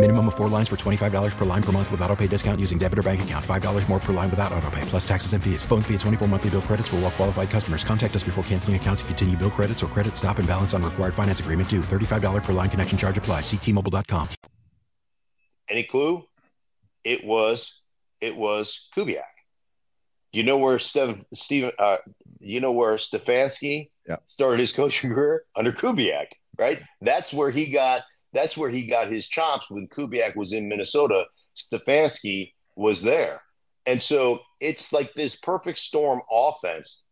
Minimum 0.00 0.28
of 0.28 0.34
four 0.34 0.48
lines 0.48 0.66
for 0.66 0.76
$25 0.76 1.36
per 1.36 1.44
line 1.44 1.62
per 1.62 1.72
month 1.72 1.90
with 1.90 2.00
auto 2.00 2.16
pay 2.16 2.26
discount 2.26 2.58
using 2.58 2.78
debit 2.78 2.98
or 2.98 3.02
bank 3.02 3.22
account. 3.22 3.44
$5 3.44 3.88
more 3.90 4.00
per 4.00 4.14
line 4.14 4.30
without 4.30 4.50
auto 4.50 4.70
pay, 4.70 4.80
plus 4.86 5.06
taxes 5.06 5.34
and 5.34 5.44
fees. 5.44 5.62
Phone 5.66 5.82
fee 5.82 5.92
at 5.92 6.00
24 6.00 6.26
monthly 6.26 6.48
bill 6.48 6.62
credits 6.62 6.88
for 6.88 6.96
all 6.96 7.02
well 7.02 7.10
qualified 7.10 7.50
customers. 7.50 7.84
Contact 7.84 8.16
us 8.16 8.22
before 8.22 8.42
canceling 8.44 8.76
account 8.76 9.00
to 9.00 9.04
continue 9.04 9.36
bill 9.36 9.50
credits 9.50 9.82
or 9.82 9.88
credit 9.88 10.16
stop 10.16 10.38
and 10.38 10.48
balance 10.48 10.72
on 10.72 10.82
required 10.82 11.14
finance 11.14 11.40
agreement 11.40 11.68
due. 11.68 11.82
$35 11.82 12.42
per 12.42 12.54
line 12.54 12.70
connection 12.70 12.96
charge 12.96 13.18
apply. 13.18 13.42
Ctmobile.com. 13.42 14.30
Any 15.68 15.82
clue? 15.82 16.24
It 17.04 17.22
was 17.22 17.82
it 18.22 18.34
was 18.34 18.88
Kubiak. 18.96 19.20
You 20.32 20.44
know 20.44 20.56
where 20.56 20.78
Steve, 20.78 21.22
Steven, 21.34 21.72
uh, 21.78 21.98
you 22.38 22.60
know 22.60 22.72
where 22.72 22.96
Stefanski 22.96 23.90
yeah. 24.08 24.16
started 24.28 24.60
his 24.60 24.72
coaching 24.72 25.12
career 25.12 25.42
under 25.54 25.72
Kubiak, 25.72 26.28
right? 26.56 26.80
That's 27.02 27.34
where 27.34 27.50
he 27.50 27.66
got 27.66 28.02
that's 28.32 28.56
where 28.56 28.70
he 28.70 28.86
got 28.86 29.10
his 29.10 29.28
chops 29.28 29.70
when 29.70 29.88
Kubiak 29.88 30.36
was 30.36 30.52
in 30.52 30.68
Minnesota. 30.68 31.26
Stefanski 31.56 32.52
was 32.76 33.02
there. 33.02 33.42
And 33.86 34.02
so 34.02 34.40
it's 34.60 34.92
like 34.92 35.14
this 35.14 35.36
perfect 35.36 35.78
storm 35.78 36.20
offense 36.30 37.02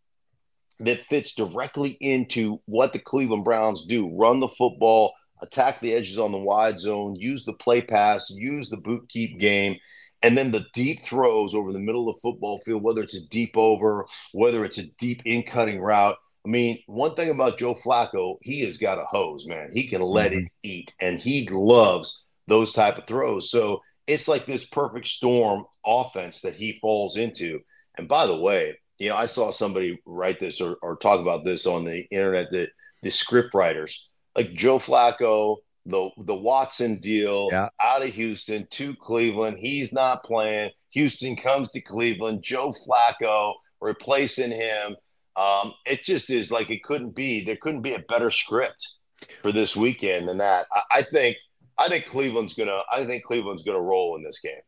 that 0.81 1.05
fits 1.07 1.35
directly 1.35 1.97
into 2.01 2.61
what 2.67 2.93
the 2.93 2.99
Cleveland 2.99 3.45
Browns 3.45 3.85
do 3.87 4.15
run 4.17 4.39
the 4.41 4.49
football, 4.49 5.13
attack 5.43 5.81
the 5.81 5.95
edges 5.95 6.19
on 6.19 6.31
the 6.31 6.39
wide 6.39 6.79
zone, 6.79 7.17
use 7.17 7.45
the 7.45 7.55
play 7.55 7.83
pass, 7.83 8.31
use 8.31 8.71
the 8.71 8.77
boot 8.77 9.09
keep 9.09 9.39
game, 9.39 9.77
and 10.23 10.37
then 10.37 10.51
the 10.51 10.67
deep 10.75 11.05
throws 11.05 11.55
over 11.55 11.73
the 11.73 11.79
middle 11.79 12.09
of 12.09 12.17
the 12.17 12.21
football 12.21 12.59
field, 12.65 12.83
whether 12.83 13.03
it's 13.03 13.17
a 13.17 13.27
deep 13.29 13.57
over, 13.57 14.07
whether 14.33 14.65
it's 14.65 14.79
a 14.79 14.87
deep 14.99 15.23
in 15.25 15.43
cutting 15.43 15.81
route. 15.81 16.17
I 16.47 16.51
mean, 16.51 16.79
one 16.87 17.15
thing 17.15 17.31
about 17.31 17.59
Joe 17.59 17.75
Flacco, 17.75 18.37
he 18.43 18.61
has 18.63 18.79
got 18.79 18.99
a 18.99 19.05
hose, 19.05 19.47
man. 19.47 19.71
He 19.73 19.87
can 19.87 20.01
let 20.01 20.33
mm-hmm. 20.33 20.47
it 20.47 20.53
eat, 20.63 20.95
and 21.01 21.19
he 21.19 21.47
loves 21.51 22.23
those 22.47 22.73
type 22.73 22.99
of 22.99 23.07
throws. 23.07 23.51
So 23.51 23.83
it's 24.07 24.29
like 24.29 24.47
this 24.47 24.67
perfect 24.67 25.07
storm 25.07 25.67
offense 25.85 26.41
that 26.41 26.55
he 26.55 26.79
falls 26.81 27.17
into. 27.17 27.61
And 27.99 28.09
by 28.09 28.27
the 28.27 28.39
way, 28.39 28.79
you 28.99 29.11
know, 29.11 29.17
I 29.17 29.27
saw 29.27 29.51
somebody 29.51 30.01
write 30.07 30.41
this 30.41 30.61
or, 30.61 30.77
or 30.83 30.97
talk 30.97 31.21
about 31.21 31.45
this 31.45 31.67
on 31.67 31.85
the 31.85 32.07
internet 32.11 32.51
that 32.53 32.71
the 33.03 33.11
script 33.11 33.55
writers, 33.55 34.09
like 34.35 34.53
Joe 34.55 34.79
Flacco, 34.79 35.57
the 35.87 36.11
the 36.19 36.35
Watson 36.35 36.99
deal 36.99 37.49
yeah. 37.51 37.69
out 37.83 38.03
of 38.03 38.13
Houston 38.15 38.67
to 38.71 38.95
Cleveland. 38.97 39.59
He's 39.61 39.93
not 39.93 40.25
playing. 40.25 40.71
Houston 40.91 41.37
comes 41.37 41.71
to 41.71 41.81
Cleveland. 41.81 42.43
Joe 42.43 42.73
Flacco 42.73 43.55
replacing 43.81 44.51
him. 44.51 44.97
Um, 45.39 45.75
it 45.87 46.03
just 46.03 46.31
is 46.31 46.51
like 46.51 46.69
it 46.69 46.83
couldn't 46.83 47.15
be. 47.15 47.45
There 47.45 47.57
couldn't 47.57 47.83
be 47.83 47.95
a 47.95 48.01
better 48.01 48.31
script 48.31 48.95
for 49.43 49.53
this 49.53 49.77
weekend 49.77 50.29
than 50.29 50.39
that. 50.39 50.67
I, 50.73 50.99
I 50.99 51.03
think 51.03 51.37
I 51.79 51.89
think 51.89 52.07
Cleveland's 52.07 52.55
gonna 52.55 52.81
I 52.93 53.05
think 53.05 53.23
Cleveland's 53.25 53.63
gonna 53.63 53.81
roll 53.81 54.17
in 54.17 54.23
this 54.23 54.41
game. 54.41 54.61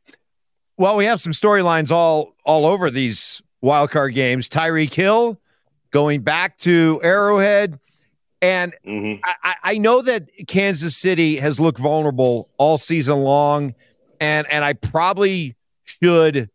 Well, 0.79 0.97
we 0.97 1.07
have 1.07 1.21
some 1.21 1.33
storylines 1.33 1.91
all 1.91 2.35
all 2.45 2.67
over 2.67 2.89
these 2.89 3.43
wild 3.61 3.91
card 3.91 4.15
games. 4.15 4.49
Tyreek 4.49 4.95
Hill 4.95 5.41
going 5.91 6.21
back 6.23 6.57
to 6.59 7.01
Arrowhead. 7.03 7.79
And 8.43 8.75
mm-hmm. 8.87 9.21
I, 9.43 9.55
I 9.63 9.79
know 9.79 10.01
that 10.01 10.31
Kansas 10.49 10.97
City 10.97 11.37
has 11.37 11.61
looked 11.61 11.79
vulnerable 11.79 12.49
all 12.57 12.79
season 12.79 13.19
long, 13.19 13.75
and 14.19 14.47
and 14.51 14.65
I 14.65 14.73
probably 14.73 15.57
should 15.85 16.49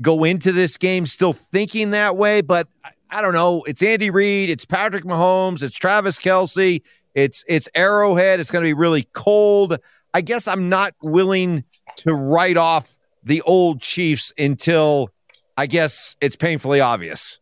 go 0.00 0.24
into 0.24 0.52
this 0.52 0.76
game 0.76 1.06
still 1.06 1.32
thinking 1.32 1.90
that 1.90 2.16
way, 2.16 2.42
but 2.42 2.68
I, 3.12 3.20
don't 3.20 3.34
know. 3.34 3.62
It's 3.64 3.82
Andy 3.82 4.10
Reid, 4.10 4.50
it's 4.50 4.64
Patrick 4.64 5.04
Mahomes, 5.04 5.62
it's 5.62 5.76
Travis 5.76 6.18
Kelce. 6.18 6.82
it's 7.14 7.44
it's 7.46 7.68
Arrowhead. 7.74 8.40
It's 8.40 8.50
going 8.50 8.64
to 8.64 8.68
be 8.68 8.74
really 8.74 9.04
cold. 9.12 9.76
I 10.14 10.20
guess 10.20 10.48
I'm 10.48 10.68
not 10.68 10.94
willing 11.02 11.64
to 11.96 12.14
write 12.14 12.56
off 12.56 12.94
the 13.22 13.42
old 13.42 13.80
Chiefs 13.80 14.32
until 14.36 15.10
I 15.56 15.66
guess 15.66 16.16
it's 16.20 16.36
painfully 16.36 16.80
obvious. 16.80 17.38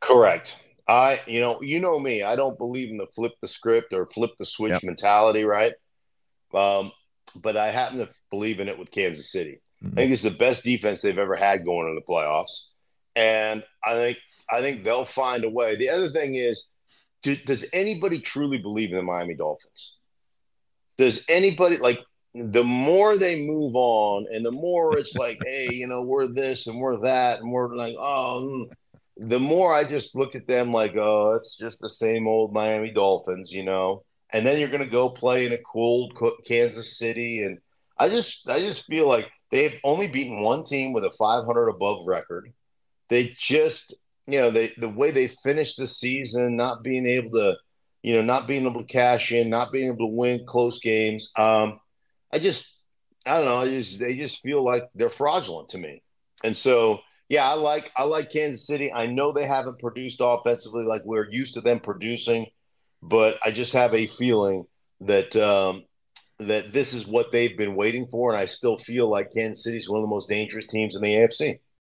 Correct. 0.00 0.56
I, 0.86 1.20
you 1.26 1.40
know, 1.40 1.62
you 1.62 1.80
know 1.80 1.98
me. 1.98 2.22
I 2.22 2.36
don't 2.36 2.58
believe 2.58 2.90
in 2.90 2.98
the 2.98 3.06
flip 3.14 3.32
the 3.40 3.48
script 3.48 3.92
or 3.94 4.06
flip 4.06 4.32
the 4.38 4.44
switch 4.44 4.72
yep. 4.72 4.84
mentality, 4.84 5.44
right? 5.44 5.72
Um, 6.52 6.92
but 7.40 7.56
I 7.56 7.70
happen 7.70 7.98
to 7.98 8.08
believe 8.30 8.60
in 8.60 8.68
it 8.68 8.78
with 8.78 8.90
Kansas 8.90 9.32
City. 9.32 9.60
Mm-hmm. 9.82 9.98
I 9.98 10.02
think 10.02 10.12
it's 10.12 10.22
the 10.22 10.30
best 10.30 10.62
defense 10.62 11.00
they've 11.00 11.18
ever 11.18 11.36
had 11.36 11.64
going 11.64 11.88
in 11.88 11.94
the 11.94 12.02
playoffs, 12.02 12.68
and 13.16 13.64
I 13.84 13.94
think 13.94 14.18
I 14.50 14.60
think 14.60 14.84
they'll 14.84 15.04
find 15.04 15.44
a 15.44 15.50
way. 15.50 15.76
The 15.76 15.88
other 15.88 16.10
thing 16.10 16.34
is, 16.34 16.66
do, 17.22 17.34
does 17.34 17.66
anybody 17.72 18.18
truly 18.18 18.58
believe 18.58 18.90
in 18.90 18.96
the 18.96 19.02
Miami 19.02 19.34
Dolphins? 19.34 19.96
Does 20.98 21.24
anybody 21.28 21.78
like 21.78 22.00
the 22.34 22.64
more 22.64 23.16
they 23.16 23.46
move 23.46 23.74
on, 23.76 24.26
and 24.32 24.44
the 24.44 24.52
more 24.52 24.98
it's 24.98 25.16
like, 25.16 25.38
hey, 25.46 25.68
you 25.72 25.86
know, 25.86 26.02
we're 26.02 26.26
this 26.26 26.66
and 26.66 26.78
we're 26.78 27.00
that, 27.00 27.40
and 27.40 27.50
we're 27.52 27.74
like, 27.74 27.96
oh. 27.98 28.42
Mm, 28.44 28.70
the 29.16 29.38
more 29.38 29.72
I 29.72 29.84
just 29.84 30.16
look 30.16 30.34
at 30.34 30.48
them 30.48 30.72
like, 30.72 30.96
oh, 30.96 31.34
it's 31.34 31.56
just 31.56 31.80
the 31.80 31.88
same 31.88 32.26
old 32.26 32.52
Miami 32.52 32.90
Dolphins, 32.90 33.52
you 33.52 33.62
know. 33.62 34.02
And 34.30 34.44
then 34.44 34.58
you're 34.58 34.68
going 34.68 34.82
to 34.82 34.90
go 34.90 35.08
play 35.08 35.46
in 35.46 35.52
a 35.52 35.58
cold 35.58 36.18
Kansas 36.44 36.98
City, 36.98 37.42
and 37.44 37.58
I 37.96 38.08
just, 38.08 38.48
I 38.48 38.58
just 38.58 38.86
feel 38.86 39.06
like 39.06 39.30
they've 39.52 39.78
only 39.84 40.08
beaten 40.08 40.42
one 40.42 40.64
team 40.64 40.92
with 40.92 41.04
a 41.04 41.12
500 41.12 41.68
above 41.68 42.06
record. 42.06 42.52
They 43.08 43.34
just, 43.38 43.94
you 44.26 44.40
know, 44.40 44.50
they 44.50 44.72
the 44.76 44.88
way 44.88 45.10
they 45.10 45.28
finished 45.28 45.78
the 45.78 45.86
season, 45.86 46.56
not 46.56 46.82
being 46.82 47.06
able 47.06 47.30
to, 47.32 47.56
you 48.02 48.14
know, 48.14 48.22
not 48.22 48.46
being 48.46 48.66
able 48.66 48.80
to 48.80 48.86
cash 48.86 49.32
in, 49.32 49.50
not 49.50 49.72
being 49.72 49.86
able 49.86 50.06
to 50.06 50.16
win 50.16 50.44
close 50.46 50.80
games. 50.80 51.30
Um, 51.36 51.80
I 52.32 52.38
just, 52.38 52.78
I 53.26 53.36
don't 53.36 53.46
know. 53.46 53.60
I 53.60 53.68
just, 53.68 54.00
they 54.00 54.16
just 54.16 54.40
feel 54.40 54.64
like 54.64 54.88
they're 54.94 55.10
fraudulent 55.10 55.70
to 55.70 55.78
me, 55.78 56.02
and 56.42 56.56
so 56.56 57.00
yeah, 57.28 57.48
I 57.48 57.54
like 57.54 57.90
I 57.96 58.04
like 58.04 58.30
Kansas 58.30 58.66
City. 58.66 58.92
I 58.92 59.06
know 59.06 59.32
they 59.32 59.46
haven't 59.46 59.78
produced 59.78 60.18
offensively 60.20 60.84
like 60.84 61.02
we're 61.04 61.30
used 61.30 61.54
to 61.54 61.60
them 61.60 61.80
producing, 61.80 62.46
but 63.02 63.38
I 63.44 63.50
just 63.50 63.72
have 63.72 63.94
a 63.94 64.06
feeling 64.06 64.66
that 65.00 65.34
um, 65.36 65.84
that 66.38 66.72
this 66.72 66.92
is 66.92 67.06
what 67.06 67.32
they've 67.32 67.56
been 67.56 67.76
waiting 67.76 68.06
for, 68.10 68.30
and 68.30 68.38
I 68.38 68.46
still 68.46 68.76
feel 68.76 69.08
like 69.08 69.32
Kansas 69.34 69.64
City 69.64 69.78
is 69.78 69.88
one 69.88 70.00
of 70.00 70.04
the 70.04 70.14
most 70.14 70.28
dangerous 70.28 70.66
teams 70.66 70.96
in 70.96 71.02
the 71.02 71.14
AFC. 71.14 71.60